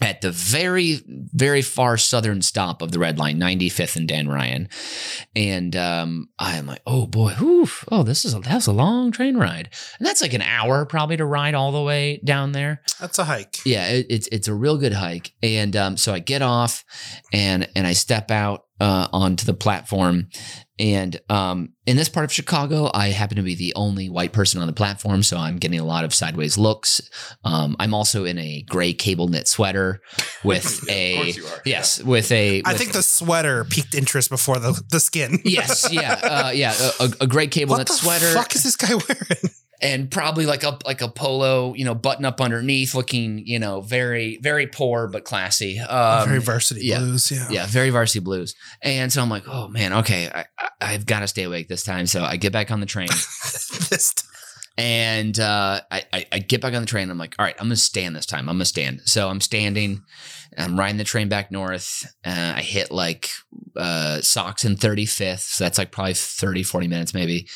[0.02, 4.68] at the very very far southern stop of the red line 95th and dan ryan.
[5.34, 9.36] And um i'm like oh boy whew, oh this is a that's a long train
[9.36, 9.70] ride.
[9.98, 12.82] And that's like an hour probably to ride all the way down there.
[13.00, 13.58] That's a hike.
[13.64, 15.32] yeah it, it's it's a real good hike.
[15.42, 16.84] And um so i get off
[17.32, 20.28] and and i step out uh onto the platform
[20.78, 24.60] and um in this part of chicago i happen to be the only white person
[24.60, 27.00] on the platform so i'm getting a lot of sideways looks
[27.44, 30.00] um i'm also in a gray cable knit sweater
[30.44, 31.62] with Yeah, a of course you are.
[31.64, 35.38] yes with a I with- think the sweater piqued interest before the, the skin.
[35.44, 38.62] yes yeah uh, yeah a, a- a gray cable What knit the sweater fuck is
[38.62, 39.50] this guy wearing?
[39.80, 43.80] And probably like a like a polo, you know, button up underneath, looking, you know,
[43.80, 45.78] very very poor but classy.
[45.78, 46.98] Um, Very varsity yeah.
[46.98, 47.30] blues.
[47.30, 47.48] Yeah.
[47.50, 48.54] yeah, very varsity blues.
[48.82, 51.84] And so I'm like, oh man, okay, I, I, I've got to stay awake this
[51.84, 52.06] time.
[52.06, 54.14] So I get back on the train, this
[54.78, 57.10] and uh, I, I I get back on the train.
[57.10, 58.48] I'm like, all right, I'm gonna stand this time.
[58.48, 59.00] I'm gonna stand.
[59.04, 60.02] So I'm standing.
[60.58, 62.06] I'm riding the train back north.
[62.24, 63.30] Uh, I hit like
[63.76, 65.40] uh, Sox and 35th.
[65.40, 67.46] So that's like probably 30, 40 minutes maybe.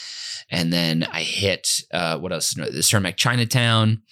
[0.51, 2.53] And then I hit uh, what else?
[2.55, 4.03] The Cermak Chinatown.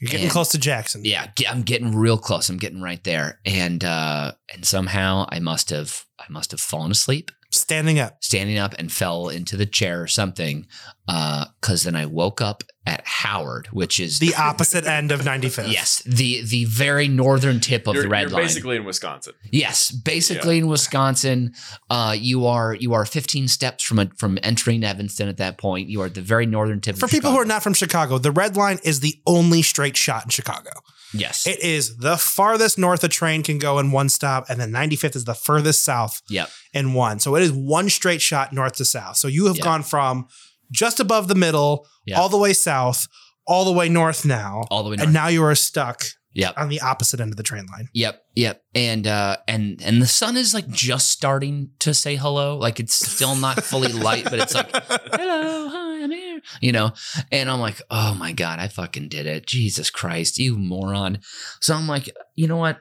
[0.00, 1.02] You're getting And- close to Jackson.
[1.04, 2.48] Yeah, I'm getting real close.
[2.48, 3.40] I'm getting right there.
[3.44, 8.16] And uh, and somehow I must have I must have fallen asleep Standing up.
[8.22, 10.66] standing up and fell into the chair or something.
[11.06, 15.70] Because then I woke up at Howard, which is The opposite end of 95th.
[15.72, 18.42] yes, the the very northern tip of you're the red you're line.
[18.42, 19.34] basically in Wisconsin.
[19.50, 21.54] yes, basically in Wisconsin,
[21.88, 25.88] uh, you are you are 15 steps from a, from entering Evanston at that point.
[25.88, 26.96] You are at the very northern tip.
[26.96, 29.96] For of people who are not from Chicago, the red line is the only straight
[29.96, 30.70] shot in Chicago.
[31.14, 34.70] Yes, It is the farthest north a train can go in one stop, and then
[34.72, 37.18] 95th is the furthest south yep, in one.
[37.20, 39.16] So it is one straight shot north to south.
[39.16, 39.64] So you have Yeah.
[39.64, 40.26] gone from
[40.72, 42.18] just above the middle, Yeah.
[42.20, 43.06] all the way south,
[43.46, 44.64] all the way north now.
[44.70, 45.04] all the way north.
[45.06, 46.04] And now you are stuck
[46.36, 46.54] Yep.
[46.58, 47.88] on the opposite end of the train line.
[47.94, 52.58] Yep, yep, and uh, and and the sun is like just starting to say hello.
[52.58, 56.42] Like it's still not fully light, but it's like hello, hi, I'm here.
[56.60, 56.92] You know,
[57.32, 61.20] and I'm like, oh my god, I fucking did it, Jesus Christ, you moron.
[61.60, 62.80] So I'm like, you know what?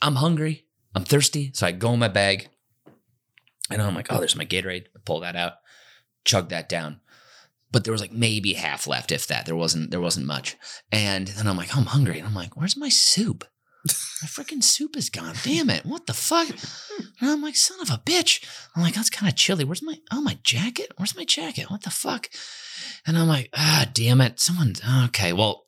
[0.00, 2.50] I'm hungry, I'm thirsty, so I go in my bag,
[3.68, 4.86] and I'm like, oh, there's my Gatorade.
[4.96, 5.54] I pull that out,
[6.24, 7.00] chug that down.
[7.70, 9.46] But there was like maybe half left, if that.
[9.46, 9.90] There wasn't.
[9.90, 10.56] There wasn't much.
[10.90, 12.18] And then I'm like, oh, I'm hungry.
[12.18, 13.44] And I'm like, where's my soup?
[13.86, 15.34] My freaking soup is gone.
[15.44, 15.86] Damn it.
[15.86, 16.48] What the fuck?
[17.20, 18.44] And I'm like, son of a bitch.
[18.74, 19.64] I'm like, that's kind of chilly.
[19.64, 20.92] Where's my, oh, my jacket?
[20.96, 21.70] Where's my jacket?
[21.70, 22.28] What the fuck?
[23.06, 24.40] And I'm like, ah, damn it.
[24.40, 24.74] Someone,
[25.06, 25.64] okay, well,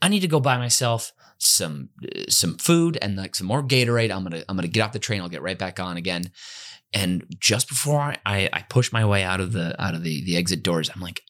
[0.00, 4.10] I need to go buy myself some uh, some food and like some more Gatorade.
[4.10, 5.20] I'm gonna I'm gonna get off the train.
[5.20, 6.30] I'll get right back on again.
[6.92, 10.24] And just before I, I, I push my way out of the out of the
[10.24, 11.22] the exit doors, I'm like,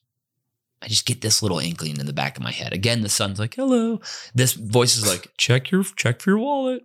[0.82, 2.72] I just get this little inkling in the back of my head.
[2.72, 4.00] Again, the sun's like, hello.
[4.34, 6.82] This voice is like, check your check for your wallet.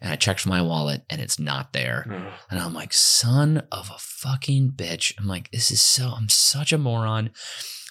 [0.00, 2.04] And I check for my wallet and it's not there.
[2.50, 5.14] And I'm like, son of a fucking bitch.
[5.18, 7.30] I'm like, this is so, I'm such a moron.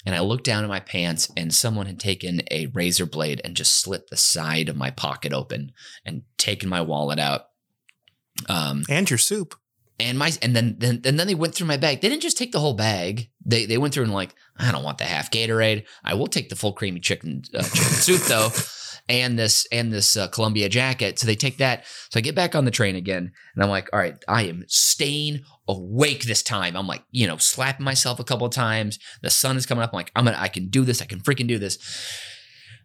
[0.05, 3.55] And I look down at my pants and someone had taken a razor blade and
[3.55, 5.71] just slit the side of my pocket open
[6.05, 7.47] and taken my wallet out.
[8.47, 9.55] Um, And your soup.
[9.99, 12.01] And my and then then and then they went through my bag.
[12.01, 13.29] They didn't just take the whole bag.
[13.45, 15.85] They they went through and like I don't want the half Gatorade.
[16.03, 18.49] I will take the full creamy chicken uh, chicken soup though.
[19.09, 21.17] and this and this uh, Columbia jacket.
[21.17, 21.85] So they take that.
[22.09, 24.65] So I get back on the train again, and I'm like, all right, I am
[24.67, 26.75] staying awake this time.
[26.75, 28.99] I'm like, you know, slapping myself a couple of times.
[29.21, 29.91] The sun is coming up.
[29.93, 31.01] I'm like, I'm gonna, I can do this.
[31.01, 31.77] I can freaking do this.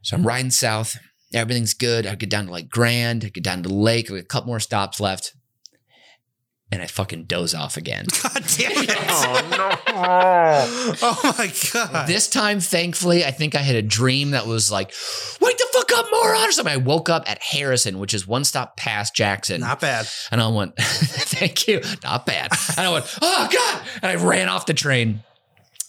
[0.02, 0.96] So I'm riding south.
[1.34, 2.06] Everything's good.
[2.06, 3.24] I get down to like Grand.
[3.24, 4.10] I get down to the lake.
[4.10, 5.34] I got a couple more stops left.
[6.72, 8.06] And I fucking doze off again.
[8.22, 8.90] God damn it.
[9.14, 10.96] Oh no.
[11.02, 12.06] Oh my god.
[12.08, 14.88] This time, thankfully, I think I had a dream that was like,
[15.40, 16.72] wake the fuck up, moron, or something.
[16.72, 19.60] I woke up at Harrison, which is one stop past Jackson.
[19.60, 20.08] Not bad.
[20.30, 22.50] and I went, thank you, not bad.
[22.76, 23.82] And I went, oh God.
[24.02, 25.22] And I ran off the train.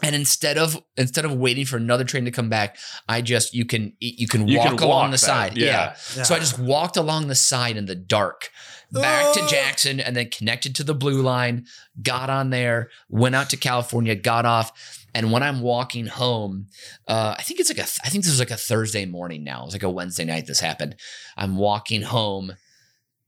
[0.02, 2.76] And instead of instead of waiting for another train to come back,
[3.08, 5.58] I just you can you can You walk can along walk the that, side.
[5.58, 5.96] yeah.
[6.18, 6.24] Yeah.
[6.24, 8.50] So I just walked along the side in the dark
[8.94, 9.48] back to Oh.
[9.48, 11.66] Jackson and then connected to the blue line,
[12.02, 14.72] got on there, went out to California, got off.
[15.16, 16.68] And when I'm walking home,
[17.08, 19.62] uh, I think it's like a, I think this was like a Thursday morning now.
[19.62, 20.96] It was like a Wednesday night this happened.
[21.38, 22.54] I'm walking home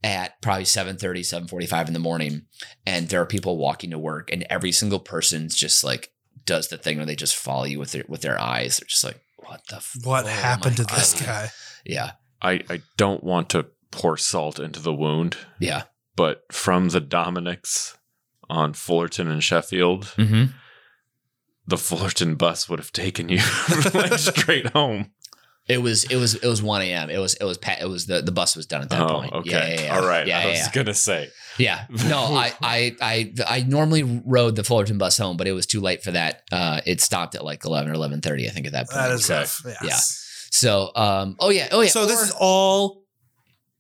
[0.04, 0.98] at probably 7.30,
[1.48, 2.44] 7.45 in the morning.
[2.86, 6.12] And there are people walking to work and every single person's just like
[6.46, 8.78] does the thing where they just follow you with their, with their eyes.
[8.78, 11.50] They're just like, what the, f- What oh happened to my this guy?
[11.86, 12.12] Yeah.
[12.42, 13.66] I, I don't want to
[13.96, 15.84] pour salt into the wound, Yeah.
[16.16, 17.98] but from the Dominick's
[18.50, 20.46] on Fullerton and Sheffield, Mm-hmm.
[21.68, 23.40] the Fullerton bus would have taken you
[23.94, 25.12] like straight home.
[25.68, 27.10] It was it was it was one a.m.
[27.10, 29.34] It was it was it was the the bus was done at that oh, point.
[29.34, 29.50] okay.
[29.50, 29.98] Yeah, yeah, yeah.
[29.98, 30.28] All right.
[30.28, 30.72] Yeah, I yeah, was yeah.
[30.74, 31.30] gonna say.
[31.58, 31.86] Yeah.
[32.08, 35.82] No, I, I I I normally rode the Fullerton bus home, but it was too
[35.82, 36.44] late for that.
[36.52, 39.02] Uh, it stopped at like eleven or eleven thirty, I think, at that point.
[39.02, 39.62] That is so, rough.
[39.66, 39.82] Yes.
[39.84, 39.98] yeah.
[40.52, 41.90] So, um, oh yeah, oh yeah.
[41.90, 43.05] So this is all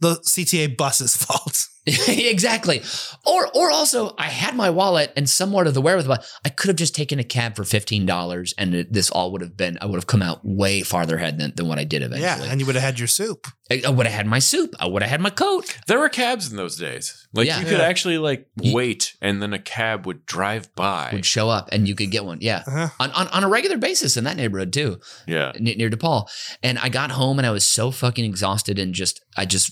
[0.09, 1.67] the CTA bus's fault.
[1.87, 2.81] exactly.
[3.27, 6.17] Or or also, I had my wallet and somewhat of the wherewithal.
[6.43, 9.41] I could have just taken a cab for fifteen dollars, and it, this all would
[9.41, 9.77] have been.
[9.81, 12.23] I would have come out way farther ahead than, than what I did eventually.
[12.23, 13.45] Yeah, and you would have had your soup.
[13.69, 14.73] I, I would have had my soup.
[14.79, 15.77] I would have had my coat.
[15.85, 17.27] There were cabs in those days.
[17.33, 17.59] Like Yeah.
[17.59, 17.83] you could Yeah.
[17.85, 21.11] actually like wait and then a cab would drive by.
[21.13, 22.39] Would show up, and you could get one.
[22.41, 22.63] Yeah.
[22.65, 22.89] Uh-huh.
[22.99, 25.51] on, on, on a regular basis in that neighborhood too, yeah.
[25.59, 26.27] ne- near DePaul.
[26.63, 29.71] And I got home and I was so fucking exhausted and just I just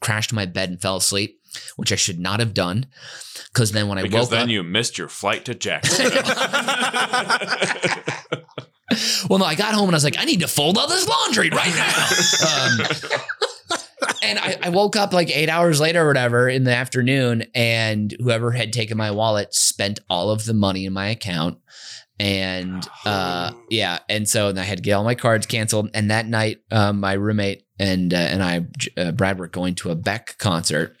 [0.00, 1.40] crashed my bed and fell asleep,
[1.76, 2.86] which I should not have done.
[3.52, 6.06] Because then when I Because woke then up, you missed your flight to Jackson.
[9.28, 11.08] well, no, I got home and I was like, I need to fold all this
[11.08, 12.06] laundry right now.
[12.48, 12.86] um,
[14.22, 18.14] and I, I woke up like eight hours later or whatever in the afternoon, and
[18.20, 21.58] whoever had taken my wallet spent all of the money in my account.
[22.18, 25.88] And uh, yeah, and so then I had to get all my cards canceled.
[25.94, 28.66] And that night, um, my roommate and uh, and I,
[29.00, 30.96] uh, Brad, were going to a Beck concert.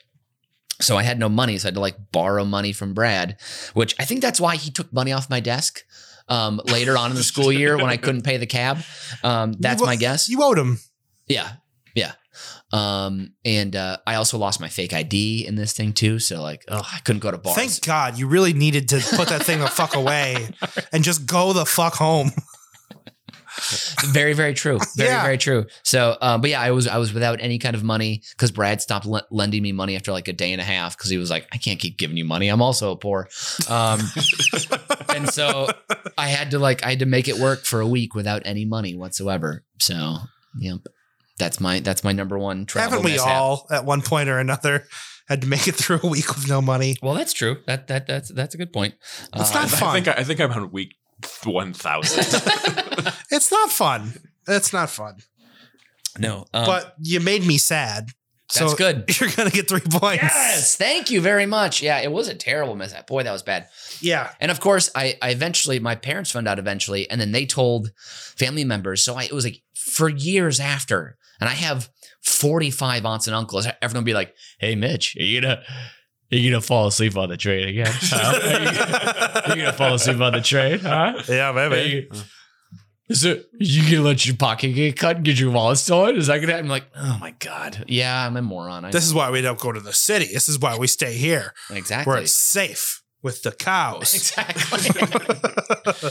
[0.80, 3.36] So I had no money, so I had to like borrow money from Brad,
[3.74, 5.82] which I think that's why he took money off my desk
[6.26, 8.78] um, later on in the school year when I couldn't pay the cab.
[9.22, 10.28] Um, that's You- my guess.
[10.30, 10.78] You owed him.
[11.28, 11.52] Yeah.
[11.94, 12.12] Yeah.
[12.72, 16.18] Um, and uh, I also lost my fake ID in this thing too.
[16.18, 17.56] So like, oh, I couldn't go to bars.
[17.56, 20.48] Thank God you really needed to put that thing the fuck away
[20.92, 22.30] and just go the fuck home.
[24.06, 24.78] very, very true.
[24.96, 25.22] Very, Yeah.
[25.22, 25.66] very true.
[25.84, 28.80] So, um, but yeah, I was I was without any kind of money because Brad
[28.80, 31.30] stopped le- lending me money after like a day and a half because he was
[31.30, 32.48] like, I can't keep giving you money.
[32.48, 33.28] I'm also poor.
[33.68, 34.00] Um,
[35.14, 35.68] and so
[36.18, 38.64] I had to like I had to make it work for a week without any
[38.64, 39.64] money whatsoever.
[39.78, 40.18] So,
[40.58, 40.80] yep.
[41.38, 43.28] That's my that's my number one travel Haven't we mishap.
[43.28, 44.84] all at one point or another
[45.26, 46.96] had to make it through a week with no money?
[47.02, 47.56] Well, that's true.
[47.66, 48.94] That that that's that's a good point.
[49.34, 49.94] It's Uh, not I fun.
[50.02, 50.96] think I think I'm on a week
[51.44, 52.24] one thousand.
[53.32, 54.14] It's not fun.
[54.48, 55.18] It's not fun.
[56.18, 58.08] no, um, but you made me sad.
[58.50, 59.04] So that's good.
[59.20, 60.24] You're gonna get three points.
[60.24, 61.80] Yes, thank you very much.
[61.82, 63.06] Yeah, it was a terrible mishap.
[63.06, 63.68] Boy, that was bad.
[64.00, 64.30] Yeah.
[64.40, 67.92] And of course, I, I eventually, my parents found out eventually, and then they told
[67.96, 69.04] family members.
[69.04, 71.88] So I, it was like for years after, and I have
[72.22, 73.68] 45 aunts and uncles.
[73.80, 75.62] Everyone would be like, "Hey, Mitch, are you gonna,
[76.32, 77.86] are gonna fall asleep on the train again?
[77.90, 79.44] Huh?
[79.48, 80.78] You're gonna fall asleep on the train?
[80.80, 81.22] Huh?
[81.28, 81.90] Yeah, maybe.
[82.12, 82.20] you-
[83.08, 86.16] Is it you gonna let your pocket get cut and get your wallet stolen?
[86.16, 86.66] Is that gonna happen?
[86.66, 88.84] I'm like, oh my god, yeah, I'm a moron.
[88.84, 90.26] I This is why we don't go to the city.
[90.32, 94.14] This is why we stay here, exactly where it's safe with the cows.
[94.14, 96.10] exactly.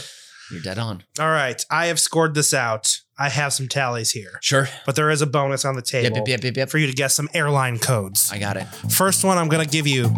[0.52, 1.04] You're dead on.
[1.18, 3.00] All right, I have scored this out.
[3.20, 4.66] I have some tallies here, Sure.
[4.86, 6.70] but there is a bonus on the Yep, table yep, yep, yep, yep.
[6.70, 8.30] for you to guess some airline codes.
[8.32, 8.64] I got it.
[8.90, 10.08] First one I'm going to give you.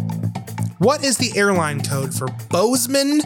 [0.79, 3.21] What is the airline code for Bozeman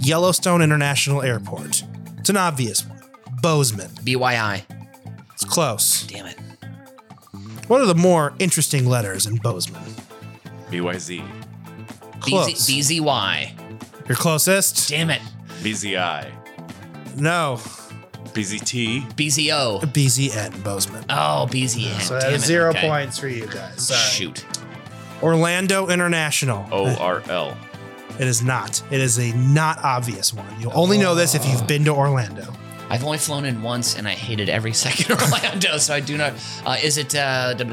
[0.00, 1.84] Yellowstone International Airport?
[2.18, 3.00] It's an obvious one.
[3.40, 3.90] Bozeman.
[4.04, 4.62] BYI.
[5.34, 6.04] It's close.
[6.08, 6.38] Damn it.
[7.68, 9.82] What are the more interesting letters in Bozeman?
[10.70, 11.24] BYZ,
[12.20, 12.48] Close.
[12.68, 14.08] BZ, BZY.
[14.08, 14.88] Your closest?
[14.88, 15.22] Damn it.
[15.62, 16.30] BZI.
[17.16, 17.60] No.
[18.32, 19.12] BZT.
[19.14, 19.80] BZO.
[19.80, 21.04] BZN Bozeman.
[21.10, 22.00] Oh, BZN.
[22.00, 22.88] So that Damn is it, zero okay.
[22.88, 23.86] points for you guys.
[23.88, 24.00] Sorry.
[24.00, 24.44] Shoot.
[25.22, 26.66] Orlando International.
[26.72, 27.56] O R L.
[28.18, 28.82] It is not.
[28.90, 30.46] It is a not obvious one.
[30.60, 32.52] You'll only know this if you've been to Orlando.
[32.90, 36.18] I've only flown in once, and I hated every second of Orlando, so I do
[36.18, 36.34] not.
[36.66, 37.66] Uh, is it uh, um,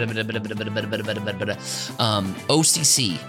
[2.47, 3.19] OCC?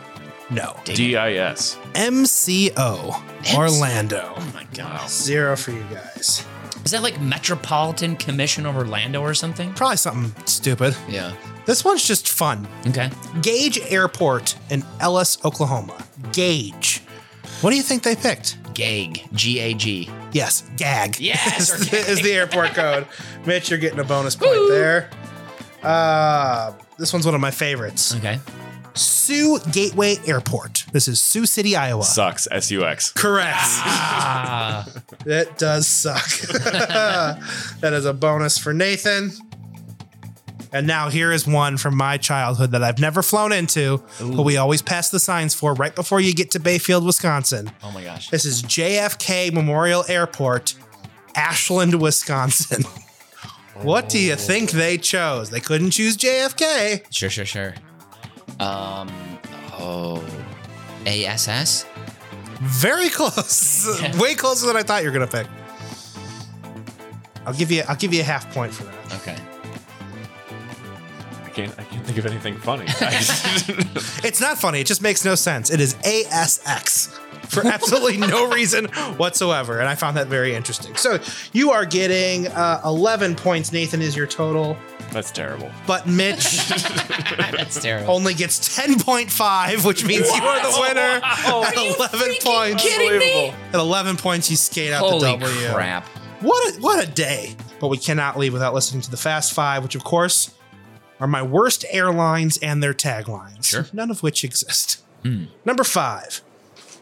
[0.51, 0.77] No.
[0.85, 0.97] Dang it.
[0.97, 1.79] DIS.
[1.95, 4.35] MCO Orlando.
[4.37, 5.09] Oh my gosh.
[5.09, 6.47] Zero for you guys.
[6.85, 9.73] Is that like Metropolitan Commission of Orlando or something?
[9.75, 10.97] Probably something stupid.
[11.09, 11.33] Yeah.
[11.67, 12.67] This one's just fun.
[12.87, 13.11] Okay.
[13.43, 16.05] Gage Airport in Ellis, Oklahoma.
[16.33, 17.03] Gage.
[17.61, 18.57] What do you think they picked?
[18.75, 19.29] GAG.
[19.35, 20.09] G A G.
[20.33, 21.21] Yes, GAG.
[21.21, 23.07] Yes, is, the, is the airport code.
[23.47, 25.11] Mitch, you're getting a bonus point there.
[25.83, 28.15] Uh, this one's one of my favorites.
[28.17, 28.39] Okay.
[28.95, 30.85] Sioux Gateway Airport.
[30.93, 32.03] This is Sioux City, Iowa.
[32.03, 32.49] Sucks.
[32.51, 33.13] S U X.
[33.13, 33.57] Correct.
[33.59, 34.87] Ah.
[35.27, 36.29] It does suck.
[37.81, 39.31] that is a bonus for Nathan.
[40.73, 44.57] And now here is one from my childhood that I've never flown into, but we
[44.57, 47.73] always pass the signs for right before you get to Bayfield, Wisconsin.
[47.83, 48.31] oh my gosh.
[48.31, 50.75] This is JFK Memorial Airport,
[51.35, 52.85] Ashland, Wisconsin.
[53.83, 55.49] What do you think they chose?
[55.49, 57.07] They couldn't choose JFK.
[57.11, 57.75] Sure, sure, sure.
[58.61, 59.11] Um.
[59.79, 60.23] Oh.
[61.07, 61.87] ASS.
[62.61, 64.01] Very close.
[64.03, 64.19] Yeah.
[64.21, 65.47] Way closer than I thought you were gonna pick.
[67.47, 69.15] I'll give you I'll give you a half point for that.
[69.15, 69.37] Okay.
[71.45, 71.79] I can't.
[71.79, 72.85] I can't think of anything funny.
[74.23, 74.81] It's not funny.
[74.81, 75.71] It just makes no sense.
[75.71, 77.19] It is ASX
[77.49, 78.85] for absolutely no reason
[79.17, 79.81] whatsoever.
[79.81, 80.95] And I found that very interesting.
[80.97, 81.19] So
[81.53, 83.73] you are getting uh, 11 points.
[83.73, 84.77] Nathan is your total,
[85.13, 85.71] That's terrible.
[85.87, 88.13] but Mitch That's terrible.
[88.15, 92.87] only gets 10.5, which means you are the winner at 11 points.
[92.87, 93.55] Unbelievable.
[93.73, 95.69] At 11 points, you skate out Holy the W.
[95.73, 96.07] crap.
[96.41, 97.55] What a, what a day.
[97.81, 100.55] But we cannot leave without listening to the Fast Five, which, of course,
[101.19, 103.65] are my worst airlines and their taglines.
[103.67, 103.87] Sure.
[103.93, 105.03] None of which exist.
[105.23, 105.45] Hmm.
[105.65, 106.41] Number five,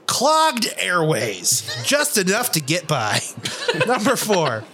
[0.07, 3.21] clogged airways, just enough to get by.
[3.87, 4.65] Number four,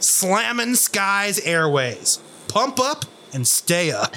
[0.00, 2.20] slamming skies airways,
[2.58, 4.12] pump up and stay up.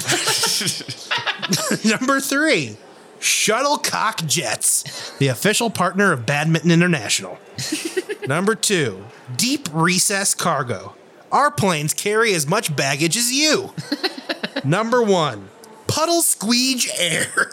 [1.84, 2.76] Number three,
[3.20, 7.38] shuttlecock jets, the official partner of Badminton International.
[8.26, 9.04] Number two,
[9.36, 10.96] deep recess cargo.
[11.30, 13.72] Our planes carry as much baggage as you.
[14.64, 15.48] Number one,
[15.86, 17.52] puddle squeege air.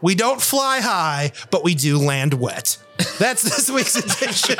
[0.00, 2.78] we don't fly high, but we do land wet.
[3.18, 4.58] That's this week's edition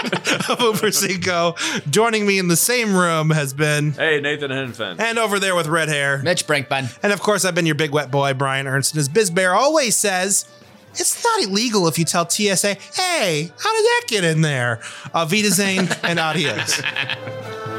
[0.48, 1.54] of Uber Cinco.
[1.90, 5.00] Joining me in the same room has been, Hey, Nathan Henfen.
[5.00, 6.18] and over there with red hair.
[6.22, 6.96] Mitch Brinkman.
[7.02, 8.92] And of course, I've been your big wet boy, Brian Ernst.
[8.94, 10.46] And as Biz Bear always says,
[10.92, 14.80] it's not illegal if you tell TSA, hey, how did that get in there?
[15.12, 16.80] Uh, Vita Zane and adios.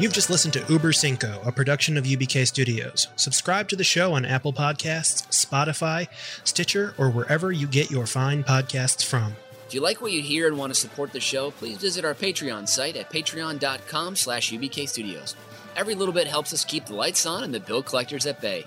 [0.00, 3.08] You've just listened to Uber Cinco, a production of UBK Studios.
[3.16, 6.06] Subscribe to the show on Apple Podcasts, Spotify,
[6.44, 9.34] Stitcher, or wherever you get your fine podcasts from.
[9.66, 12.14] If you like what you hear and want to support the show, please visit our
[12.14, 15.34] Patreon site at patreon.com slash UBK Studios.
[15.74, 18.66] Every little bit helps us keep the lights on and the bill collectors at bay.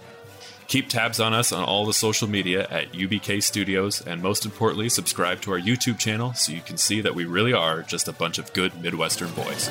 [0.71, 4.87] Keep tabs on us on all the social media at UBK Studios, and most importantly,
[4.87, 8.13] subscribe to our YouTube channel so you can see that we really are just a
[8.13, 9.69] bunch of good Midwestern boys.